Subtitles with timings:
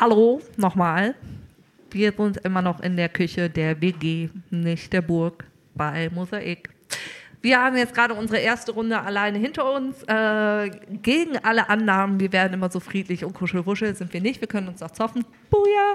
[0.00, 1.14] Hallo, nochmal.
[1.92, 6.68] Wir sind immer noch in der Küche der WG, nicht der Burg, bei Mosaik.
[7.40, 10.02] Wir haben jetzt gerade unsere erste Runde alleine hinter uns.
[10.02, 10.70] Äh,
[11.00, 14.40] gegen alle Annahmen, wir werden immer so friedlich und kuschelwuschel, sind wir nicht.
[14.40, 15.24] Wir können uns auch zoffen.
[15.48, 15.94] Buja.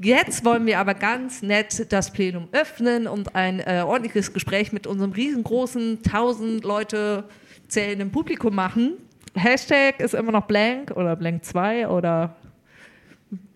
[0.00, 4.88] Jetzt wollen wir aber ganz nett das Plenum öffnen und ein äh, ordentliches Gespräch mit
[4.88, 7.22] unserem riesengroßen, tausend Leute
[7.68, 8.94] zählenden Publikum machen.
[9.34, 12.34] Hashtag ist immer noch blank oder blank 2 oder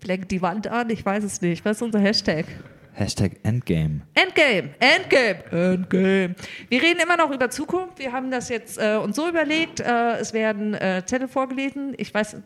[0.00, 0.90] blank die Wand an.
[0.90, 1.64] Ich weiß es nicht.
[1.64, 2.46] Was ist unser Hashtag?
[2.94, 4.02] Hashtag Endgame.
[4.14, 6.34] Endgame, Endgame, Endgame.
[6.68, 7.98] Wir reden immer noch über Zukunft.
[7.98, 9.80] Wir haben das jetzt äh, uns so überlegt.
[9.80, 11.94] Äh, es werden äh, Zettel vorgelesen.
[11.96, 12.36] Ich weiß,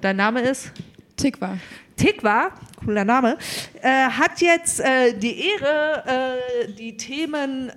[0.00, 0.72] dein Name ist?
[1.16, 1.58] Tikva.
[2.00, 3.36] Tikva, cooler Name,
[3.82, 7.72] äh, hat jetzt äh, die Ehre, äh, die Themen äh,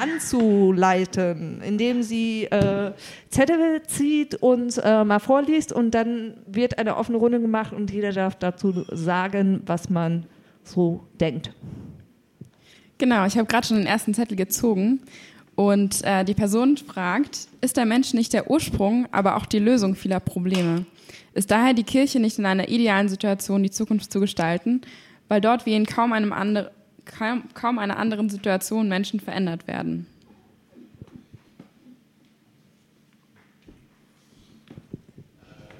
[0.00, 2.92] anzuleiten, indem sie äh,
[3.28, 8.12] Zettel zieht und äh, mal vorliest und dann wird eine offene Runde gemacht und jeder
[8.12, 10.24] darf dazu sagen, was man
[10.64, 11.52] so denkt.
[12.96, 15.00] Genau, ich habe gerade schon den ersten Zettel gezogen
[15.54, 20.20] und die Person fragt, ist der Mensch nicht der Ursprung, aber auch die Lösung vieler
[20.20, 20.86] Probleme?
[21.36, 24.80] Ist daher die Kirche nicht in einer idealen Situation, die Zukunft zu gestalten,
[25.28, 26.70] weil dort wie in kaum, einem andre,
[27.04, 30.06] kaum, kaum einer anderen Situation Menschen verändert werden?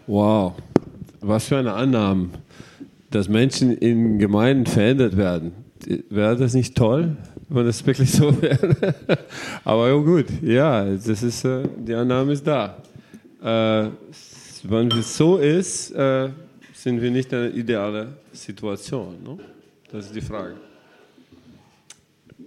[0.07, 0.53] Wow,
[1.23, 2.29] was für eine Annahme,
[3.11, 5.53] dass Menschen in Gemeinden verändert werden.
[6.11, 7.17] Wäre das nicht toll,
[7.49, 8.95] wenn das wirklich so wäre?
[9.65, 12.77] Aber ja, gut, ja, das ist, äh, die Annahme ist da.
[13.43, 13.89] Äh,
[14.71, 16.29] wenn es so ist, äh,
[16.73, 19.23] sind wir nicht in einer idealen Situation.
[19.23, 19.39] Ne?
[19.91, 20.55] Das ist die Frage.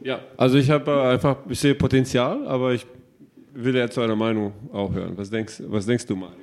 [0.03, 2.85] Ja, also ich habe äh, einfach, ich sehe Potenzial, aber ich
[3.53, 5.17] will jetzt eure Meinung auch hören.
[5.17, 6.35] Was denkst, was denkst du, Mario?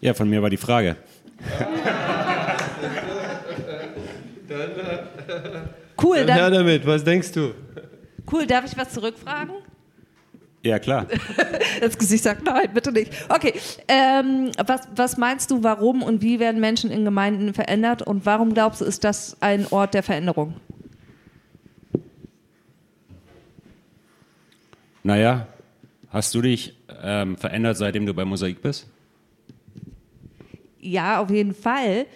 [0.00, 0.96] Ja, von mir war die Frage.
[6.02, 7.54] Cool, Dann her dann, damit, was denkst du?
[8.30, 9.54] cool, darf ich was zurückfragen?
[10.66, 11.06] Ja, klar.
[11.78, 13.12] Das Gesicht sagt nein, bitte nicht.
[13.28, 13.52] Okay,
[13.86, 18.54] ähm, was, was meinst du, warum und wie werden Menschen in Gemeinden verändert und warum
[18.54, 20.54] glaubst du, ist das ein Ort der Veränderung?
[25.02, 25.46] Naja,
[26.08, 28.86] hast du dich ähm, verändert, seitdem du bei Mosaik bist?
[30.80, 32.06] Ja, auf jeden Fall.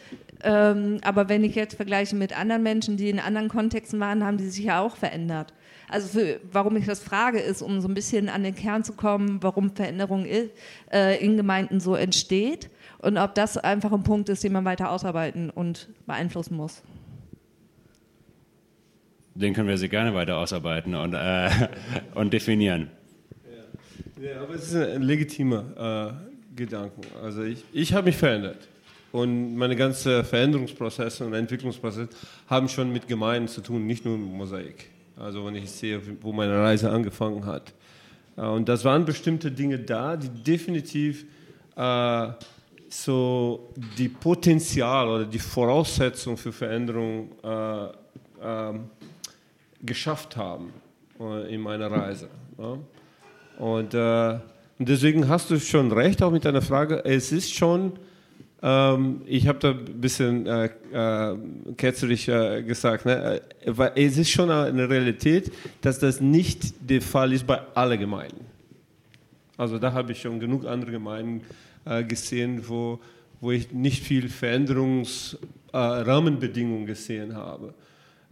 [0.42, 4.38] Ähm, aber wenn ich jetzt vergleiche mit anderen Menschen, die in anderen Kontexten waren, haben
[4.38, 5.52] die sich ja auch verändert.
[5.90, 8.92] Also für, warum ich das frage, ist, um so ein bisschen an den Kern zu
[8.92, 10.50] kommen, warum Veränderung i-
[10.92, 14.90] äh, in Gemeinden so entsteht und ob das einfach ein Punkt ist, den man weiter
[14.92, 16.82] ausarbeiten und beeinflussen muss.
[19.34, 21.50] Den können wir sehr gerne weiter ausarbeiten und, äh,
[22.14, 22.90] und definieren.
[24.20, 26.18] Ja, aber es ist ein legitimer
[26.54, 27.00] äh, Gedanke.
[27.22, 28.68] Also ich, ich habe mich verändert.
[29.12, 32.08] Und meine ganzen Veränderungsprozesse und Entwicklungsprozesse
[32.48, 34.90] haben schon mit Gemeinden zu tun, nicht nur mit Mosaik.
[35.16, 37.72] Also wenn ich sehe, wo meine Reise angefangen hat.
[38.36, 41.26] Äh, und das waren bestimmte Dinge da, die definitiv
[41.76, 42.28] äh,
[42.88, 47.86] so die Potenzial oder die Voraussetzung für Veränderung äh,
[48.42, 48.90] ähm,
[49.82, 50.72] geschafft haben
[51.20, 52.28] äh, in meiner Reise.
[52.58, 52.78] Ja.
[53.58, 54.38] Und, äh,
[54.78, 57.04] und deswegen hast du schon recht, auch mit deiner Frage.
[57.04, 57.92] Es ist schon,
[58.62, 61.36] ähm, ich habe da ein bisschen äh, äh,
[61.76, 63.40] ketzerisch äh, gesagt, ne?
[63.64, 65.50] äh, weil es ist schon eine Realität,
[65.80, 68.44] dass das nicht der Fall ist bei allen Gemeinden.
[69.56, 71.40] Also da habe ich schon genug andere Gemeinden
[71.86, 73.00] äh, gesehen, wo,
[73.40, 77.72] wo ich nicht viel Veränderungsrahmenbedingungen gesehen habe.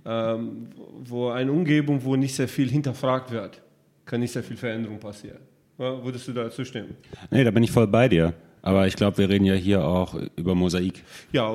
[0.05, 0.69] Ähm,
[1.05, 3.63] wo eine Umgebung, wo nicht sehr viel hinterfragt wird,
[4.05, 5.39] kann nicht sehr viel Veränderung passieren.
[5.79, 6.97] Ja, würdest du da zustimmen?
[7.31, 8.35] Nee, da bin ich voll bei dir.
[8.69, 11.03] Aber ich glaube, wir reden ja hier auch über Mosaik.
[11.33, 11.51] Ja,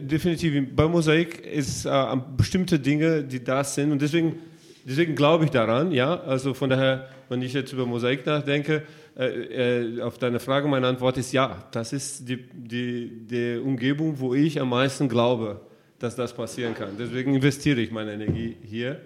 [0.00, 0.64] definitiv.
[0.76, 4.38] Bei Mosaik ist äh, bestimmte Dinge, die da sind und deswegen,
[4.84, 5.90] deswegen glaube ich daran.
[5.90, 8.84] Ja, also von daher, wenn ich jetzt über Mosaik nachdenke,
[9.18, 11.64] äh, äh, auf deine Frage meine Antwort ist ja.
[11.72, 15.60] Das ist die, die, die Umgebung, wo ich am meisten glaube,
[15.98, 16.90] dass das passieren kann.
[16.96, 19.00] Deswegen investiere ich meine Energie hier.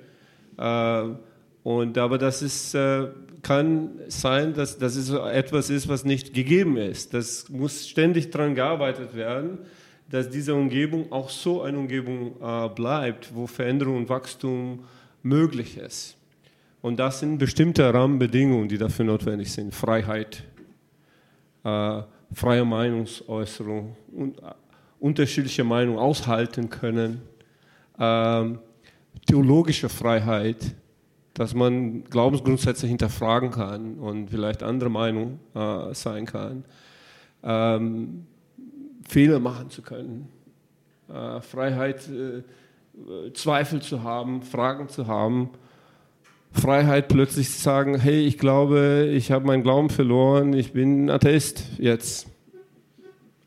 [1.65, 3.09] Und aber das ist, äh,
[3.43, 7.15] kann sein, dass, so etwas ist, was nicht gegeben ist.
[7.15, 9.59] Das muss ständig daran gearbeitet werden,
[10.11, 14.85] dass diese Umgebung auch so eine Umgebung äh, bleibt, wo Veränderung und Wachstum
[15.23, 16.17] möglich ist.
[16.83, 19.75] Und das sind bestimmte Rahmenbedingungen, die dafür notwendig sind.
[19.75, 20.45] Freiheit,
[21.65, 22.03] äh,
[22.35, 24.53] freie Meinungsäußerung, und, äh,
[25.01, 27.23] unterschiedliche Meinungen aushalten können,
[27.99, 28.59] ähm,
[29.27, 30.75] theologische Freiheit,
[31.35, 36.65] dass man Glaubensgrundsätze hinterfragen kann und vielleicht andere Meinung äh, sein kann.
[37.43, 38.27] Ähm,
[39.07, 40.29] Fehler machen zu können,
[41.13, 42.43] äh, Freiheit, äh,
[43.33, 45.51] Zweifel zu haben, Fragen zu haben,
[46.53, 51.65] Freiheit plötzlich zu sagen, hey, ich glaube, ich habe meinen Glauben verloren, ich bin Atheist
[51.79, 52.29] jetzt,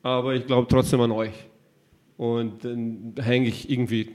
[0.04, 1.33] aber ich glaube trotzdem an euch.
[2.18, 4.12] Und dann hänge ich irgendwie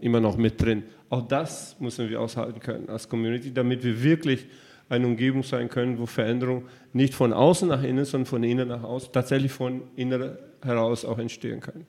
[0.00, 0.84] immer noch mit drin.
[1.08, 4.46] Auch das müssen wir aushalten können als Community, damit wir wirklich
[4.88, 8.82] eine Umgebung sein können, wo Veränderung nicht von außen nach innen, sondern von innen nach
[8.82, 11.86] außen, tatsächlich von innen heraus auch entstehen kann.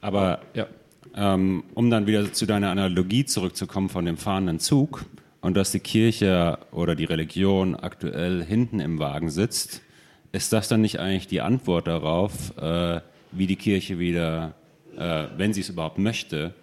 [0.00, 0.66] Aber ja.
[1.16, 5.04] ähm, um dann wieder zu deiner Analogie zurückzukommen von dem fahrenden Zug
[5.40, 9.82] und dass die Kirche oder die Religion aktuell hinten im Wagen sitzt,
[10.32, 13.00] ist das dann nicht eigentlich die Antwort darauf, äh,
[13.32, 14.54] wie die Kirche wieder,
[14.96, 16.54] äh, wenn sie es überhaupt möchte,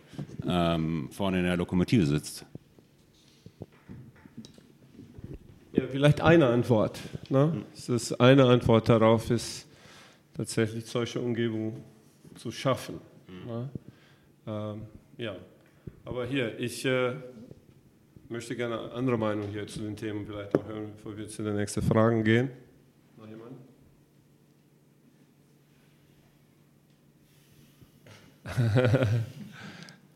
[0.47, 2.45] ähm, vorne in der Lokomotive sitzt?
[5.73, 6.99] Ja, vielleicht eine Antwort.
[7.29, 7.65] Ne?
[7.73, 9.67] Das ist eine Antwort darauf ist
[10.33, 11.83] tatsächlich solche Umgebungen
[12.35, 12.99] zu schaffen.
[13.45, 13.69] Ne?
[14.47, 14.81] Ähm,
[15.17, 15.35] ja,
[16.05, 17.13] aber hier, ich äh,
[18.29, 21.43] möchte gerne eine andere Meinung hier zu den Themen vielleicht auch hören, bevor wir zu
[21.43, 22.49] den nächsten Fragen gehen.
[23.17, 23.55] Noch jemand?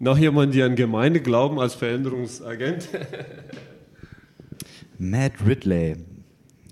[0.01, 2.88] Noch jemand, der an Gemeinde glauben als Veränderungsagent?
[4.98, 5.98] Matt Ridley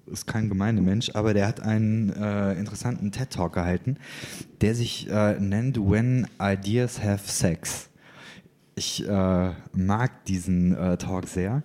[0.10, 3.98] ist kein Gemeindemensch, aber der hat einen äh, interessanten TED-Talk gehalten,
[4.62, 7.90] der sich äh, nennt When Ideas Have Sex.
[8.76, 11.64] Ich äh, mag diesen äh, Talk sehr.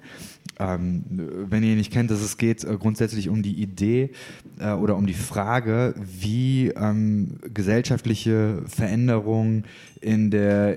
[0.58, 1.04] Ähm,
[1.48, 4.10] wenn ihr ihn nicht kennt, dass es geht äh, grundsätzlich um die Idee
[4.58, 9.62] äh, oder um die Frage, wie ähm, gesellschaftliche Veränderung
[10.00, 10.76] in der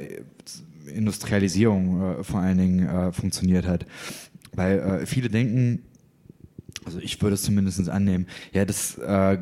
[0.88, 3.86] Industrialisierung vor allen Dingen funktioniert hat.
[4.56, 5.84] Weil äh, viele denken,
[6.86, 9.38] also ich würde es zumindest annehmen, ja, dass äh,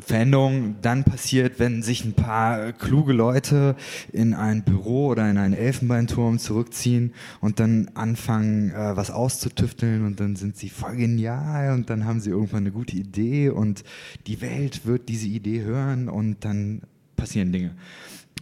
[0.00, 3.76] Veränderung dann passiert, wenn sich ein paar kluge Leute
[4.12, 10.20] in ein Büro oder in einen Elfenbeinturm zurückziehen und dann anfangen, äh, was auszutüfteln und
[10.20, 13.84] dann sind sie voll genial und dann haben sie irgendwann eine gute Idee und
[14.26, 16.82] die Welt wird diese Idee hören und dann
[17.16, 17.72] passieren Dinge.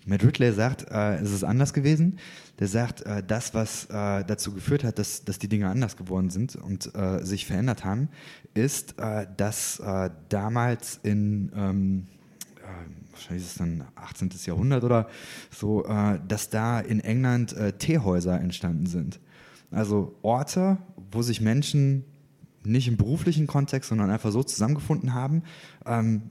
[0.06, 2.19] Matt Ridley sagt, äh, es ist anders gewesen.
[2.58, 6.31] Der sagt, äh, das, was äh, dazu geführt hat, dass, dass die Dinge anders geworden
[6.31, 8.08] sind und äh, sich verändert haben,
[8.55, 12.06] ist, äh, dass äh, damals in, ähm,
[13.11, 14.31] wahrscheinlich ist es dann 18.
[14.44, 15.08] Jahrhundert oder
[15.50, 15.82] so,
[16.29, 19.19] dass da in England Teehäuser entstanden sind.
[19.73, 20.79] Also Orte,
[21.11, 22.05] wo sich Menschen
[22.64, 25.43] nicht im beruflichen Kontext, sondern einfach so zusammengefunden haben,
[25.87, 26.31] ähm,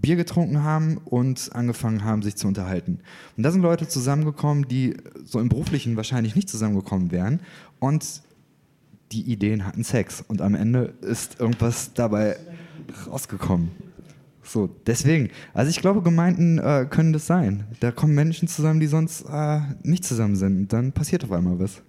[0.00, 3.00] Bier getrunken haben und angefangen haben, sich zu unterhalten.
[3.36, 7.40] Und da sind Leute zusammengekommen, die so im beruflichen wahrscheinlich nicht zusammengekommen wären
[7.78, 8.22] und
[9.12, 12.36] die Ideen hatten Sex und am Ende ist irgendwas dabei
[13.08, 13.70] rausgekommen.
[14.42, 17.64] So, deswegen, also ich glaube, Gemeinden äh, können das sein.
[17.80, 21.58] Da kommen Menschen zusammen, die sonst äh, nicht zusammen sind und dann passiert auf einmal
[21.58, 21.82] was.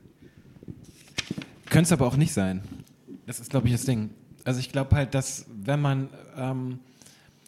[1.69, 2.61] Könnte es aber auch nicht sein.
[3.27, 4.09] Das ist, glaube ich, das Ding.
[4.43, 6.79] Also ich glaube halt, dass wenn man ähm,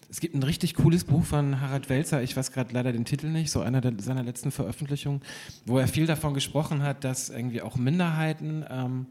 [0.09, 3.27] es gibt ein richtig cooles Buch von Harald Welzer, ich weiß gerade leider den Titel
[3.27, 5.21] nicht, so einer der, seiner letzten Veröffentlichungen,
[5.65, 9.05] wo er viel davon gesprochen hat, dass irgendwie auch Minderheiten ähm,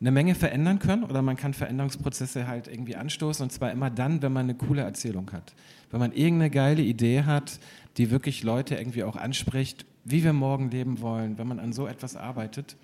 [0.00, 4.22] eine Menge verändern können oder man kann Veränderungsprozesse halt irgendwie anstoßen und zwar immer dann,
[4.22, 5.54] wenn man eine coole Erzählung hat.
[5.90, 7.58] Wenn man irgendeine geile Idee hat,
[7.96, 11.86] die wirklich Leute irgendwie auch anspricht, wie wir morgen leben wollen, wenn man an so
[11.86, 12.76] etwas arbeitet.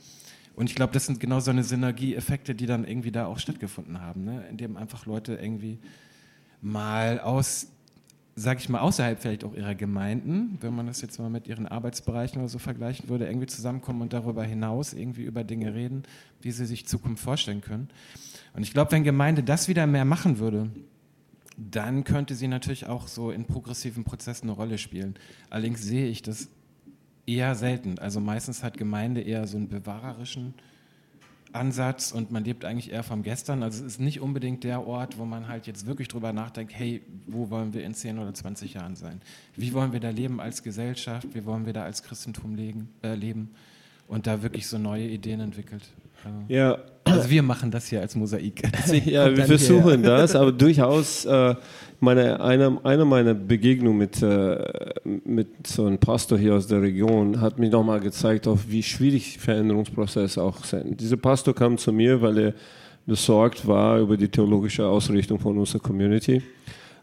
[0.57, 4.01] Und ich glaube, das sind genau so eine Synergieeffekte, die dann irgendwie da auch stattgefunden
[4.01, 4.45] haben, ne?
[4.51, 5.79] indem einfach Leute irgendwie
[6.65, 7.69] mal aus,
[8.35, 11.69] sag ich mal, außerhalb vielleicht auch ihrer Gemeinden, wenn man das jetzt mal mit ihren
[11.69, 16.05] Arbeitsbereichen oder so vergleichen würde, irgendwie zusammenkommen und darüber hinaus irgendwie über Dinge reden,
[16.41, 17.89] wie sie sich Zukunft vorstellen können.
[18.55, 20.71] Und ich glaube, wenn Gemeinde das wieder mehr machen würde,
[21.57, 25.15] dann könnte sie natürlich auch so in progressiven Prozessen eine Rolle spielen.
[25.51, 26.49] Allerdings sehe ich das
[27.27, 27.99] eher selten.
[27.99, 30.55] Also meistens hat Gemeinde eher so einen bewahrerischen
[31.55, 33.63] Ansatz und man lebt eigentlich eher vom Gestern.
[33.63, 37.03] Also es ist nicht unbedingt der Ort, wo man halt jetzt wirklich drüber nachdenkt, hey,
[37.27, 39.21] wo wollen wir in 10 oder 20 Jahren sein?
[39.57, 41.29] Wie wollen wir da leben als Gesellschaft?
[41.33, 42.89] Wie wollen wir da als Christentum leben?
[43.03, 43.55] Äh, leben?
[44.09, 45.85] Und da wirklich so neue Ideen entwickelt.
[46.49, 46.79] Ja.
[47.05, 48.63] Also wir machen das hier als Mosaik.
[49.07, 50.19] ja, wir versuchen her.
[50.19, 51.55] das, aber durchaus äh,
[52.01, 54.57] meine, eine, eine meiner Begegnungen mit, äh,
[55.25, 59.39] mit so einem Pastor hier aus der Region hat mir nochmal gezeigt, auf wie schwierig
[59.39, 61.01] Veränderungsprozesse auch sind.
[61.01, 62.55] Dieser Pastor kam zu mir, weil er
[63.07, 66.43] besorgt war über die theologische Ausrichtung von unserer Community.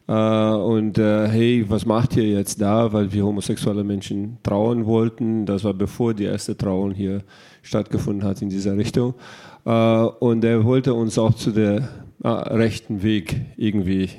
[0.07, 2.91] Uh, und uh, hey, was macht ihr jetzt da?
[2.91, 5.45] Weil wir homosexuelle Menschen trauen wollten.
[5.45, 7.23] Das war bevor die erste Trauung hier
[7.61, 9.13] stattgefunden hat in dieser Richtung.
[9.65, 11.87] Uh, und er wollte uns auch zu der
[12.23, 14.09] rechten Weg irgendwie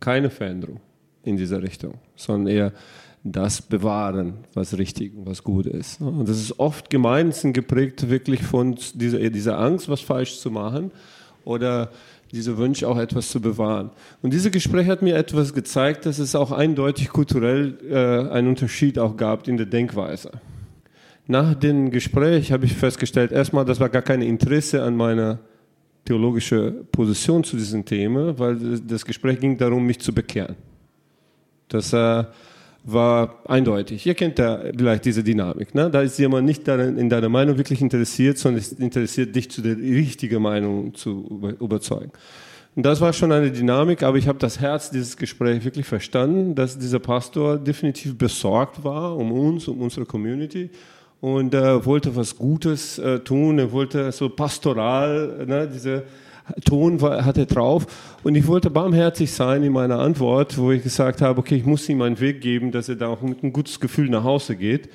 [0.00, 0.80] keine Veränderung.
[1.26, 2.72] in dieser Richtung, sondern eher
[3.24, 6.00] das bewahren, was richtig und was gut ist.
[6.00, 10.92] Und das ist oft Gemeinden geprägt wirklich von dieser, dieser Angst, was falsch zu machen
[11.44, 11.90] oder
[12.32, 13.90] dieser Wunsch auch etwas zu bewahren.
[14.22, 18.98] Und dieses Gespräch hat mir etwas gezeigt, dass es auch eindeutig kulturell äh, einen Unterschied
[18.98, 20.32] auch gab in der Denkweise.
[21.28, 25.40] Nach dem Gespräch habe ich festgestellt, erstmal, das war gar kein Interesse an meiner
[26.04, 30.54] theologischen Position zu diesem Thema, weil das Gespräch ging darum, mich zu bekehren.
[31.68, 32.24] Das äh,
[32.86, 34.06] war eindeutig.
[34.06, 35.74] Ihr kennt ja vielleicht diese Dynamik.
[35.74, 35.90] Ne?
[35.90, 39.76] Da ist jemand nicht in deiner Meinung wirklich interessiert, sondern es interessiert dich, zu der
[39.76, 42.12] richtigen Meinung zu überzeugen.
[42.76, 46.54] Und das war schon eine Dynamik, aber ich habe das Herz dieses Gesprächs wirklich verstanden,
[46.54, 50.70] dass dieser Pastor definitiv besorgt war um uns, um unsere Community
[51.20, 53.58] und äh, wollte was Gutes äh, tun.
[53.58, 56.04] Er wollte so pastoral, ne, diese
[56.64, 57.86] Ton hat er drauf.
[58.22, 61.88] Und ich wollte barmherzig sein in meiner Antwort, wo ich gesagt habe, okay, ich muss
[61.88, 64.88] ihm einen Weg geben, dass er da auch mit einem gutes Gefühl nach Hause geht.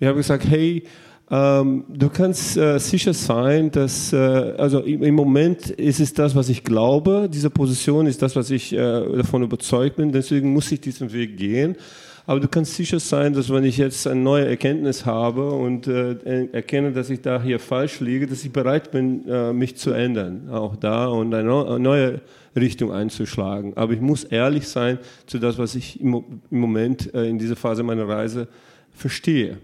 [0.00, 0.84] Ich habe gesagt, hey,
[1.30, 6.34] ähm, du kannst äh, sicher sein, dass, äh, also im, im, Moment ist es das,
[6.34, 10.70] was ich glaube, diese Position ist das, was ich äh, davon überzeugt bin, deswegen muss
[10.70, 11.76] ich diesen Weg gehen.
[12.24, 16.46] Aber du kannst sicher sein, dass wenn ich jetzt eine neue Erkenntnis habe und äh,
[16.52, 20.48] erkenne, dass ich da hier falsch liege, dass ich bereit bin, äh, mich zu ändern,
[20.50, 22.20] auch da und eine neue
[22.54, 23.76] Richtung einzuschlagen.
[23.76, 27.56] Aber ich muss ehrlich sein zu das, was ich im, im Moment äh, in dieser
[27.56, 28.46] Phase meiner Reise
[28.92, 29.58] verstehe.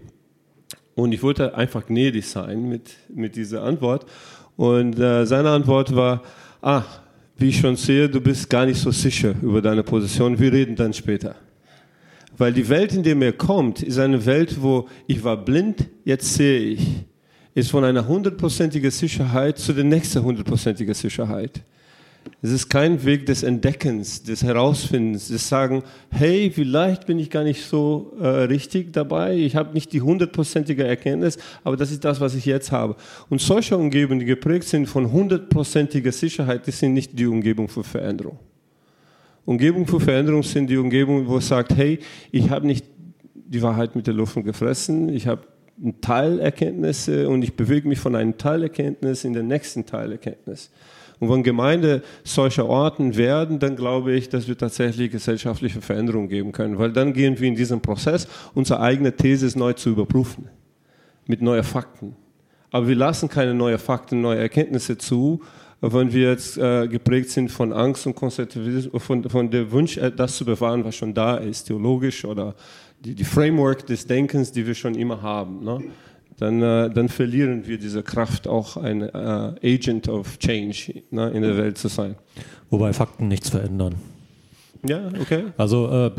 [0.95, 4.05] Und ich wollte einfach gnädig sein mit, mit dieser Antwort.
[4.57, 6.23] Und äh, seine Antwort war,
[6.61, 6.83] ah,
[7.37, 10.37] wie ich schon sehe, du bist gar nicht so sicher über deine Position.
[10.37, 11.35] Wir reden dann später.
[12.39, 16.35] Weil die Welt, in der er kommt, ist eine Welt, wo ich war blind, jetzt
[16.35, 16.87] sehe ich.
[17.53, 21.61] Ist von einer hundertprozentigen Sicherheit zu der nächsten hundertprozentigen Sicherheit.
[22.41, 27.43] Es ist kein Weg des Entdeckens, des Herausfindens, des Sagen, hey, vielleicht bin ich gar
[27.43, 32.21] nicht so äh, richtig dabei, ich habe nicht die hundertprozentige Erkenntnis, aber das ist das,
[32.21, 32.95] was ich jetzt habe.
[33.29, 37.83] Und solche Umgebungen, die geprägt sind von hundertprozentiger Sicherheit, die sind nicht die Umgebung für
[37.83, 38.39] Veränderung.
[39.49, 41.97] Umgebung für Veränderung sind die Umgebungen, wo es sagt, hey,
[42.31, 42.85] ich habe nicht
[43.33, 45.41] die Wahrheit mit der Luft gefressen, ich habe
[46.01, 50.69] Teilerkenntnisse und ich bewege mich von einem Teilerkenntnis in den nächsten Teilerkenntnis.
[51.19, 56.51] Und wenn Gemeinde solcher Orten werden, dann glaube ich, dass wir tatsächlich gesellschaftliche Veränderungen geben
[56.51, 60.47] können, weil dann gehen wir in diesen Prozess, unsere eigene These neu zu überprüfen,
[61.25, 62.15] mit neuen Fakten.
[62.69, 65.41] Aber wir lassen keine neuen Fakten, neue Erkenntnisse zu,
[65.81, 70.11] wenn wir jetzt äh, geprägt sind von Angst und Konservativismus, von, von der Wunsch, äh,
[70.11, 72.55] das zu bewahren, was schon da ist, theologisch oder
[72.99, 75.81] die, die Framework des Denkens, die wir schon immer haben, ne?
[76.37, 81.41] dann, äh, dann verlieren wir diese Kraft, auch ein äh, Agent of Change ne, in
[81.41, 82.15] der Welt zu sein.
[82.69, 83.95] Wobei Fakten nichts verändern.
[84.85, 85.45] Ja, okay.
[85.57, 86.11] Also, äh,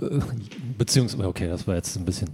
[0.76, 2.29] beziehungsweise, okay, das war jetzt ein bisschen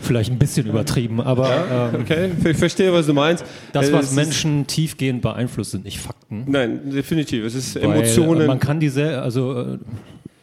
[0.00, 1.48] Vielleicht ein bisschen übertrieben, aber.
[1.48, 3.44] Ja, ähm, okay, ich verstehe, was du meinst.
[3.72, 6.44] Das, was es Menschen tiefgehend beeinflusst, sind nicht Fakten.
[6.46, 7.44] Nein, definitiv.
[7.44, 8.46] Es ist Emotionen.
[8.46, 9.78] Man kann diese, also äh,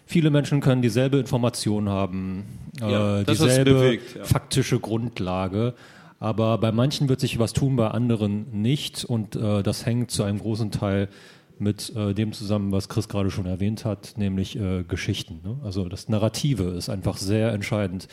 [0.06, 2.46] viele Menschen können dieselbe Information haben,
[2.82, 4.24] äh, ja, dieselbe bewegt, ja.
[4.24, 5.74] faktische Grundlage.
[6.20, 9.04] Aber bei manchen wird sich was tun, bei anderen nicht.
[9.04, 11.10] Und äh, das hängt zu einem großen Teil
[11.58, 15.42] mit äh, dem zusammen, was Chris gerade schon erwähnt hat, nämlich äh, Geschichten.
[15.44, 15.58] Ne?
[15.64, 18.08] Also das Narrative ist einfach sehr entscheidend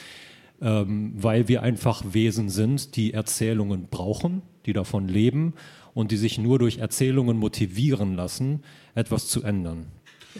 [0.61, 5.55] ähm, weil wir einfach Wesen sind, die Erzählungen brauchen, die davon leben
[5.95, 8.62] und die sich nur durch Erzählungen motivieren lassen,
[8.95, 9.87] etwas zu ändern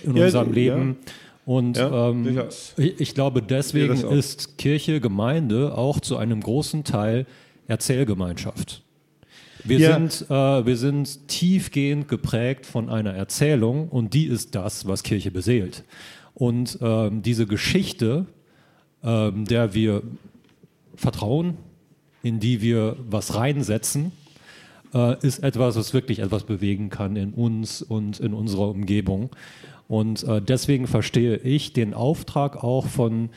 [0.03, 0.97] in ja, unserem Leben.
[1.05, 1.13] Ja.
[1.45, 2.43] Und ja, ähm,
[2.77, 7.27] ich, ich, glaube, deswegen ist Kirche, Gemeinde auch zu einem großen Teil
[7.67, 8.83] Erzählgemeinschaft.
[9.65, 9.95] Wir, ja.
[9.95, 15.31] sind, äh, wir sind tiefgehend geprägt von einer Erzählung und die ist das, was Kirche
[15.31, 15.85] beseelt.
[16.35, 18.27] Und ähm, diese Geschichte,
[19.03, 20.03] ähm, der wir
[20.95, 21.57] vertrauen,
[22.23, 24.13] in die wir was reinsetzen,
[24.95, 29.31] äh, ist etwas, was wirklich etwas bewegen kann in uns und in unserer Umgebung.
[29.87, 33.31] Und äh, deswegen verstehe ich den Auftrag auch von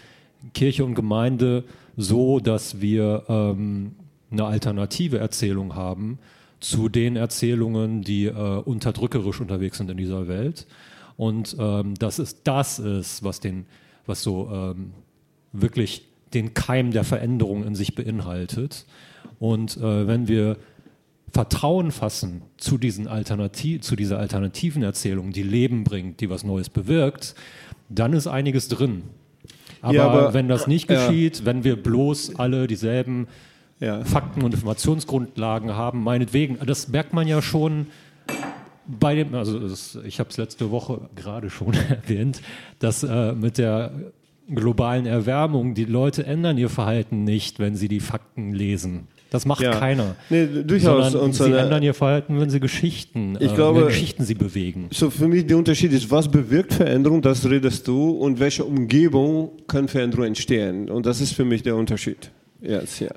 [0.54, 1.64] Kirche und Gemeinde
[1.96, 3.96] so, dass wir ähm,
[4.32, 6.20] eine alternative Erzählung haben
[6.60, 10.68] zu den Erzählungen, die äh, unterdrückerisch unterwegs sind in dieser Welt.
[11.18, 13.66] Und ähm, dass es das ist, was den,
[14.06, 14.94] was so ähm,
[15.52, 18.86] wirklich den Keim der Veränderung in sich beinhaltet.
[19.40, 20.58] Und äh, wenn wir
[21.32, 26.70] Vertrauen fassen zu, diesen Alternativ zu dieser alternativen Erzählung, die Leben bringt, die was Neues
[26.70, 27.36] bewirkt,
[27.90, 29.04] dann ist einiges drin.
[29.82, 31.46] Aber, ja, aber wenn das nicht geschieht, ja.
[31.46, 33.28] wenn wir bloß alle dieselben
[33.80, 34.04] ja.
[34.04, 37.88] Fakten und Informationsgrundlagen haben, meinetwegen, das merkt man ja schon
[38.88, 39.60] bei dem, also
[40.04, 42.42] ich habe es letzte Woche gerade schon erwähnt,
[42.80, 43.92] dass äh, mit der
[44.50, 49.08] globalen Erwärmung die Leute ändern ihr Verhalten nicht, wenn sie die Fakten lesen.
[49.30, 49.72] Das macht ja.
[49.72, 50.16] keiner.
[50.30, 51.16] Nee, durchaus.
[51.16, 54.90] Und sie ändern ihr Verhalten, wenn sie Geschichten, ich äh, glaube, Geschichten sie bewegen.
[54.92, 59.52] So für mich der Unterschied ist, was bewirkt Veränderung, das redest du, und welche Umgebung
[59.68, 60.90] kann Veränderung entstehen.
[60.90, 62.30] Und das ist für mich der Unterschied.
[62.62, 63.12] Jetzt, ja.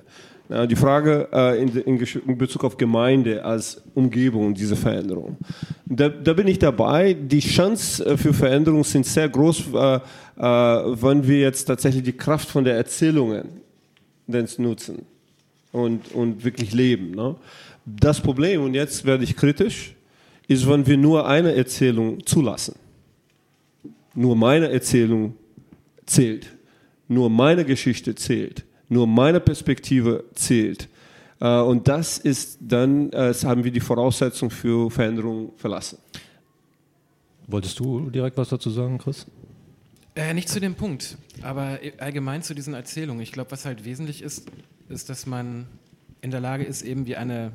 [0.55, 5.37] Ja, die Frage äh, in, in, in, Bezug auf Gemeinde als Umgebung dieser Veränderung.
[5.85, 7.13] Da, da bin ich dabei.
[7.13, 10.01] Die Chance äh, für Veränderung sind sehr groß, äh, äh,
[10.39, 13.49] wenn wir jetzt tatsächlich die Kraft von der Erzählungen
[14.59, 15.05] nutzen
[15.73, 17.11] und, und wirklich leben.
[17.11, 17.35] Ne?
[17.85, 19.97] Das Problem, und jetzt werde ich kritisch,
[20.47, 22.77] ist, wenn wir nur eine Erzählung zulassen.
[24.15, 25.35] Nur meine Erzählung
[26.07, 26.47] zählt.
[27.09, 28.65] Nur meine Geschichte zählt.
[28.89, 30.89] Nur meine Perspektive zählt.
[31.41, 35.99] Äh, und das ist dann, äh, haben wir die Voraussetzung für Veränderung verlassen.
[37.47, 39.27] Wolltest du direkt was dazu sagen, Chris?
[40.17, 43.21] Äh, nicht zu dem Punkt, aber allgemein zu diesen Erzählungen.
[43.21, 44.49] Ich glaube, was halt wesentlich ist,
[44.89, 45.67] ist, dass man
[46.23, 47.53] in der Lage ist, eben wie eine,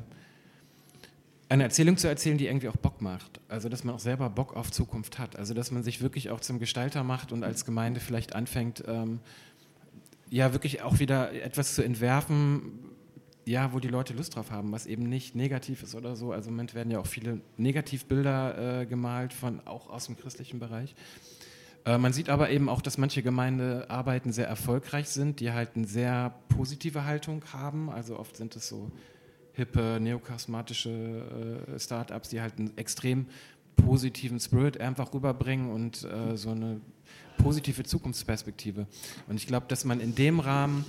[1.48, 3.40] eine Erzählung zu erzählen, die irgendwie auch Bock macht.
[3.48, 5.36] Also, dass man auch selber Bock auf Zukunft hat.
[5.36, 9.20] Also, dass man sich wirklich auch zum Gestalter macht und als Gemeinde vielleicht anfängt, ähm,
[10.30, 12.78] ja, wirklich auch wieder etwas zu entwerfen,
[13.44, 16.32] ja, wo die Leute Lust drauf haben, was eben nicht negativ ist oder so.
[16.32, 20.60] Also im Moment werden ja auch viele Negativbilder äh, gemalt, von, auch aus dem christlichen
[20.60, 20.94] Bereich.
[21.84, 25.86] Äh, man sieht aber eben auch, dass manche Gemeindearbeiten sehr erfolgreich sind, die halt eine
[25.86, 27.90] sehr positive Haltung haben.
[27.90, 28.92] Also oft sind es so
[29.52, 33.26] hippe, neocharismatische äh, Startups, die halt einen extrem
[33.76, 36.80] positiven Spirit einfach rüberbringen und äh, so eine
[37.42, 38.86] positive Zukunftsperspektive.
[39.28, 40.84] Und ich glaube, dass man in dem Rahmen,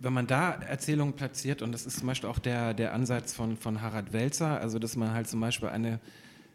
[0.00, 3.56] wenn man da Erzählungen platziert, und das ist zum Beispiel auch der, der Ansatz von,
[3.56, 6.00] von Harald Welzer, also dass man halt zum Beispiel eine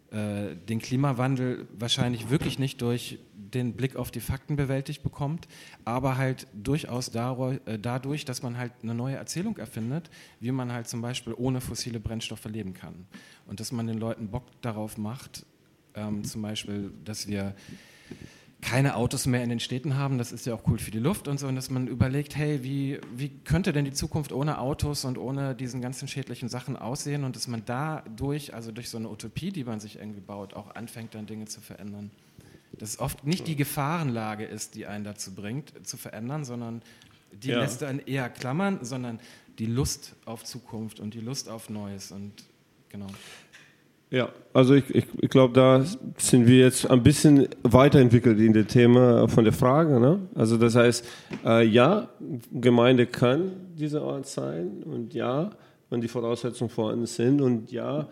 [0.09, 5.49] äh, den Klimawandel wahrscheinlich wirklich nicht durch den Blick auf die Fakten bewältigt bekommt,
[5.83, 10.87] aber halt durchaus äh, dadurch, dass man halt eine neue Erzählung erfindet, wie man halt
[10.87, 13.05] zum Beispiel ohne fossile Brennstoffe leben kann.
[13.47, 15.45] Und dass man den Leuten Bock darauf macht,
[15.93, 17.53] ähm, zum Beispiel, dass wir
[18.61, 21.27] keine Autos mehr in den Städten haben, das ist ja auch cool für die Luft
[21.27, 25.05] und so, und dass man überlegt, hey, wie, wie könnte denn die Zukunft ohne Autos
[25.05, 29.09] und ohne diesen ganzen schädlichen Sachen aussehen und dass man dadurch, also durch so eine
[29.09, 32.09] Utopie, die man sich irgendwie baut, auch anfängt, dann Dinge zu verändern.
[32.73, 36.81] Dass es oft nicht die Gefahrenlage ist, die einen dazu bringt, zu verändern, sondern
[37.31, 37.59] die ja.
[37.59, 39.19] lässt dann eher klammern, sondern
[39.59, 42.33] die Lust auf Zukunft und die Lust auf Neues und
[42.89, 43.07] genau.
[44.09, 45.83] Ja, also ich, ich, ich glaube, da
[46.17, 49.99] sind wir jetzt ein bisschen weiterentwickelt in dem Thema von der Frage.
[49.99, 50.19] Ne?
[50.33, 51.05] Also das heißt,
[51.45, 52.07] äh, ja,
[52.53, 55.49] Gemeinde kann dieser Ort sein und ja,
[55.89, 58.07] wenn die Voraussetzungen vorhanden sind und ja,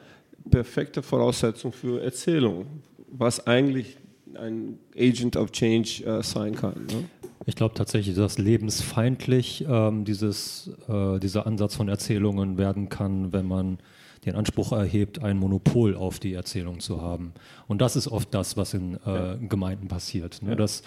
[0.49, 2.65] perfekte Voraussetzung für Erzählung,
[3.09, 3.97] was eigentlich
[4.35, 6.73] ein Agent of Change äh, sein kann.
[6.91, 7.05] Ne?
[7.45, 13.47] Ich glaube tatsächlich, dass lebensfeindlich ähm, dieses, äh, dieser Ansatz von Erzählungen werden kann, wenn
[13.47, 13.77] man
[14.25, 17.33] den Anspruch erhebt, ein Monopol auf die Erzählung zu haben.
[17.67, 20.41] Und das ist oft das, was in äh, Gemeinden passiert.
[20.41, 20.51] Ne?
[20.51, 20.55] Ja.
[20.55, 20.83] Dass,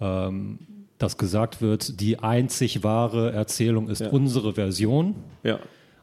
[0.00, 0.58] ähm,
[0.98, 4.08] dass gesagt wird, die einzig wahre Erzählung ist ja.
[4.08, 5.58] unsere Version ja.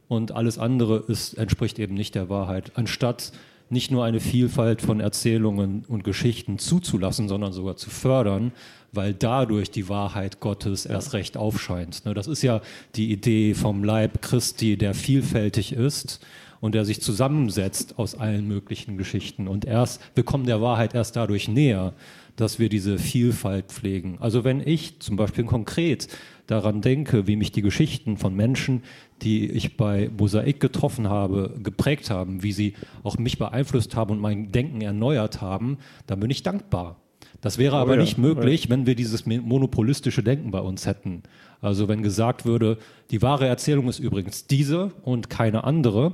[0.08, 2.72] und alles andere ist, entspricht eben nicht der Wahrheit.
[2.76, 3.32] Anstatt
[3.70, 8.52] nicht nur eine Vielfalt von Erzählungen und Geschichten zuzulassen, sondern sogar zu fördern,
[8.92, 12.06] weil dadurch die Wahrheit Gottes erst recht aufscheint.
[12.06, 12.14] Ne?
[12.14, 12.62] Das ist ja
[12.96, 16.20] die Idee vom Leib Christi, der vielfältig ist
[16.66, 19.48] und der sich zusammensetzt aus allen möglichen Geschichten.
[19.48, 21.94] Und erst, wir kommen der Wahrheit erst dadurch näher,
[22.38, 24.18] dass wir diese Vielfalt pflegen.
[24.20, 26.08] Also wenn ich zum Beispiel konkret
[26.48, 28.82] daran denke, wie mich die Geschichten von Menschen,
[29.22, 32.74] die ich bei Mosaik getroffen habe, geprägt haben, wie sie
[33.04, 37.00] auch mich beeinflusst haben und mein Denken erneuert haben, dann bin ich dankbar.
[37.42, 38.70] Das wäre aber oh ja, nicht möglich, ja.
[38.72, 41.22] wenn wir dieses monopolistische Denken bei uns hätten.
[41.62, 42.80] Also wenn gesagt würde,
[43.12, 46.14] die wahre Erzählung ist übrigens diese und keine andere,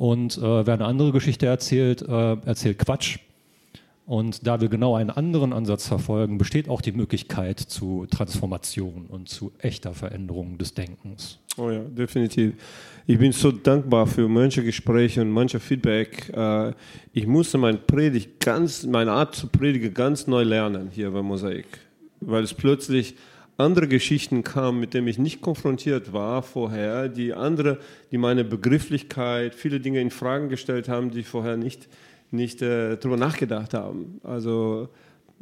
[0.00, 3.18] und äh, wer eine andere Geschichte erzählt, äh, erzählt Quatsch.
[4.06, 9.28] Und da wir genau einen anderen Ansatz verfolgen, besteht auch die Möglichkeit zu Transformation und
[9.28, 11.38] zu echter Veränderung des Denkens.
[11.58, 12.54] Oh ja, definitiv.
[13.06, 16.32] Ich bin so dankbar für manche Gespräche und manche Feedback.
[16.34, 16.72] Äh,
[17.12, 21.66] ich musste meine Predigt ganz, meine Art zu predigen ganz neu lernen hier bei Mosaik,
[22.22, 23.16] weil es plötzlich
[23.60, 27.78] andere Geschichten kamen, mit denen ich nicht konfrontiert war vorher, die andere,
[28.10, 31.88] die meine Begrifflichkeit, viele Dinge in Fragen gestellt haben, die ich vorher nicht,
[32.30, 34.20] nicht äh, darüber nachgedacht haben.
[34.22, 34.88] Also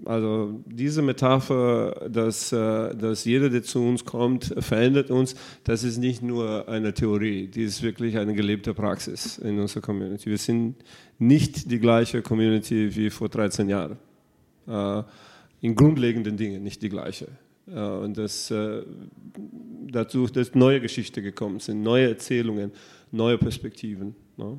[0.04, 5.98] Also diese Metapher, dass, äh, dass jeder, der zu uns kommt, verändert uns, das ist
[5.98, 10.30] nicht nur eine Theorie, die ist wirklich eine gelebte Praxis in unserer Community.
[10.30, 10.76] Wir sind
[11.18, 13.98] nicht die gleiche Community wie vor 13 Jahren.
[14.68, 15.02] Äh,
[15.60, 17.26] in grundlegenden Dingen nicht die gleiche.
[17.74, 18.52] Äh, und dass
[19.90, 22.72] dazu dass neue Geschichten gekommen sind, neue Erzählungen,
[23.10, 24.14] neue Perspektiven.
[24.36, 24.58] Ne?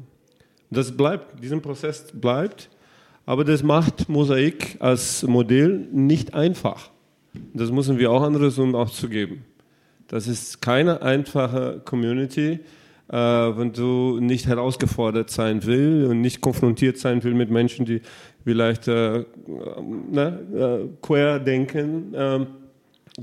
[0.70, 2.70] Das bleibt, dieser Prozess bleibt.
[3.26, 6.90] Aber das macht Mosaik als Modell nicht einfach.
[7.54, 9.46] Das müssen wir auch andersrum auch zugeben.
[10.08, 12.60] Das ist keine einfache Community,
[13.08, 18.02] äh, wenn du nicht herausgefordert sein will und nicht konfrontiert sein will mit Menschen, die
[18.44, 19.26] vielleicht äh,
[20.12, 22.46] ne, äh, quer denken, äh,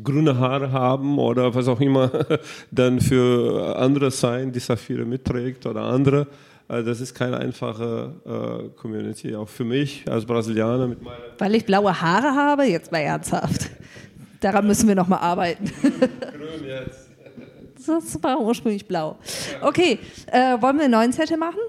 [0.02, 2.10] grüne Haare haben oder was auch immer
[2.70, 6.26] dann für andere sein, die Saphire mitträgt oder andere.
[6.68, 10.88] Also das ist keine einfache äh, Community, auch für mich als Brasilianer.
[10.88, 13.70] Mit meiner Weil ich blaue Haare habe, jetzt mal ernsthaft.
[14.40, 15.70] Daran müssen wir nochmal arbeiten.
[15.80, 17.06] Grün jetzt.
[17.86, 19.16] Das war ursprünglich blau.
[19.60, 20.00] Okay,
[20.32, 21.60] äh, wollen wir einen neuen Zettel machen?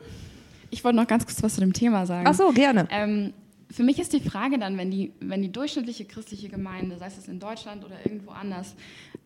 [0.71, 2.25] Ich wollte noch ganz kurz was zu dem Thema sagen.
[2.27, 2.87] Ach so, gerne.
[2.89, 3.33] Ähm,
[3.69, 7.27] für mich ist die Frage dann, wenn die, wenn die durchschnittliche christliche Gemeinde, sei es
[7.27, 8.75] in Deutschland oder irgendwo anders,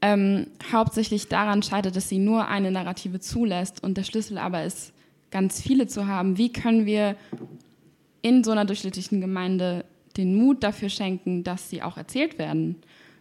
[0.01, 4.93] ähm, hauptsächlich daran scheitert, dass sie nur eine Narrative zulässt und der Schlüssel aber ist,
[5.29, 7.15] ganz viele zu haben, wie können wir
[8.21, 9.85] in so einer durchschnittlichen Gemeinde
[10.17, 12.77] den Mut dafür schenken, dass sie auch erzählt werden?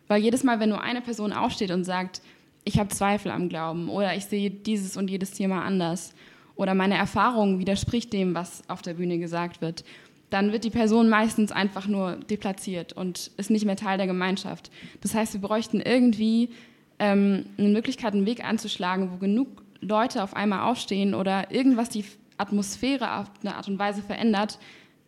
[0.08, 2.22] Weil jedes Mal, wenn nur eine Person aufsteht und sagt,
[2.64, 6.14] ich habe Zweifel am Glauben oder ich sehe dieses und jedes Thema anders
[6.56, 9.84] oder meine Erfahrung widerspricht dem, was auf der Bühne gesagt wird,
[10.30, 14.70] dann wird die Person meistens einfach nur deplatziert und ist nicht mehr Teil der Gemeinschaft.
[15.00, 16.50] Das heißt, wir bräuchten irgendwie
[16.98, 22.04] ähm, eine Möglichkeit, einen Weg anzuschlagen, wo genug Leute auf einmal aufstehen oder irgendwas die
[22.36, 24.58] Atmosphäre auf eine Art und Weise verändert,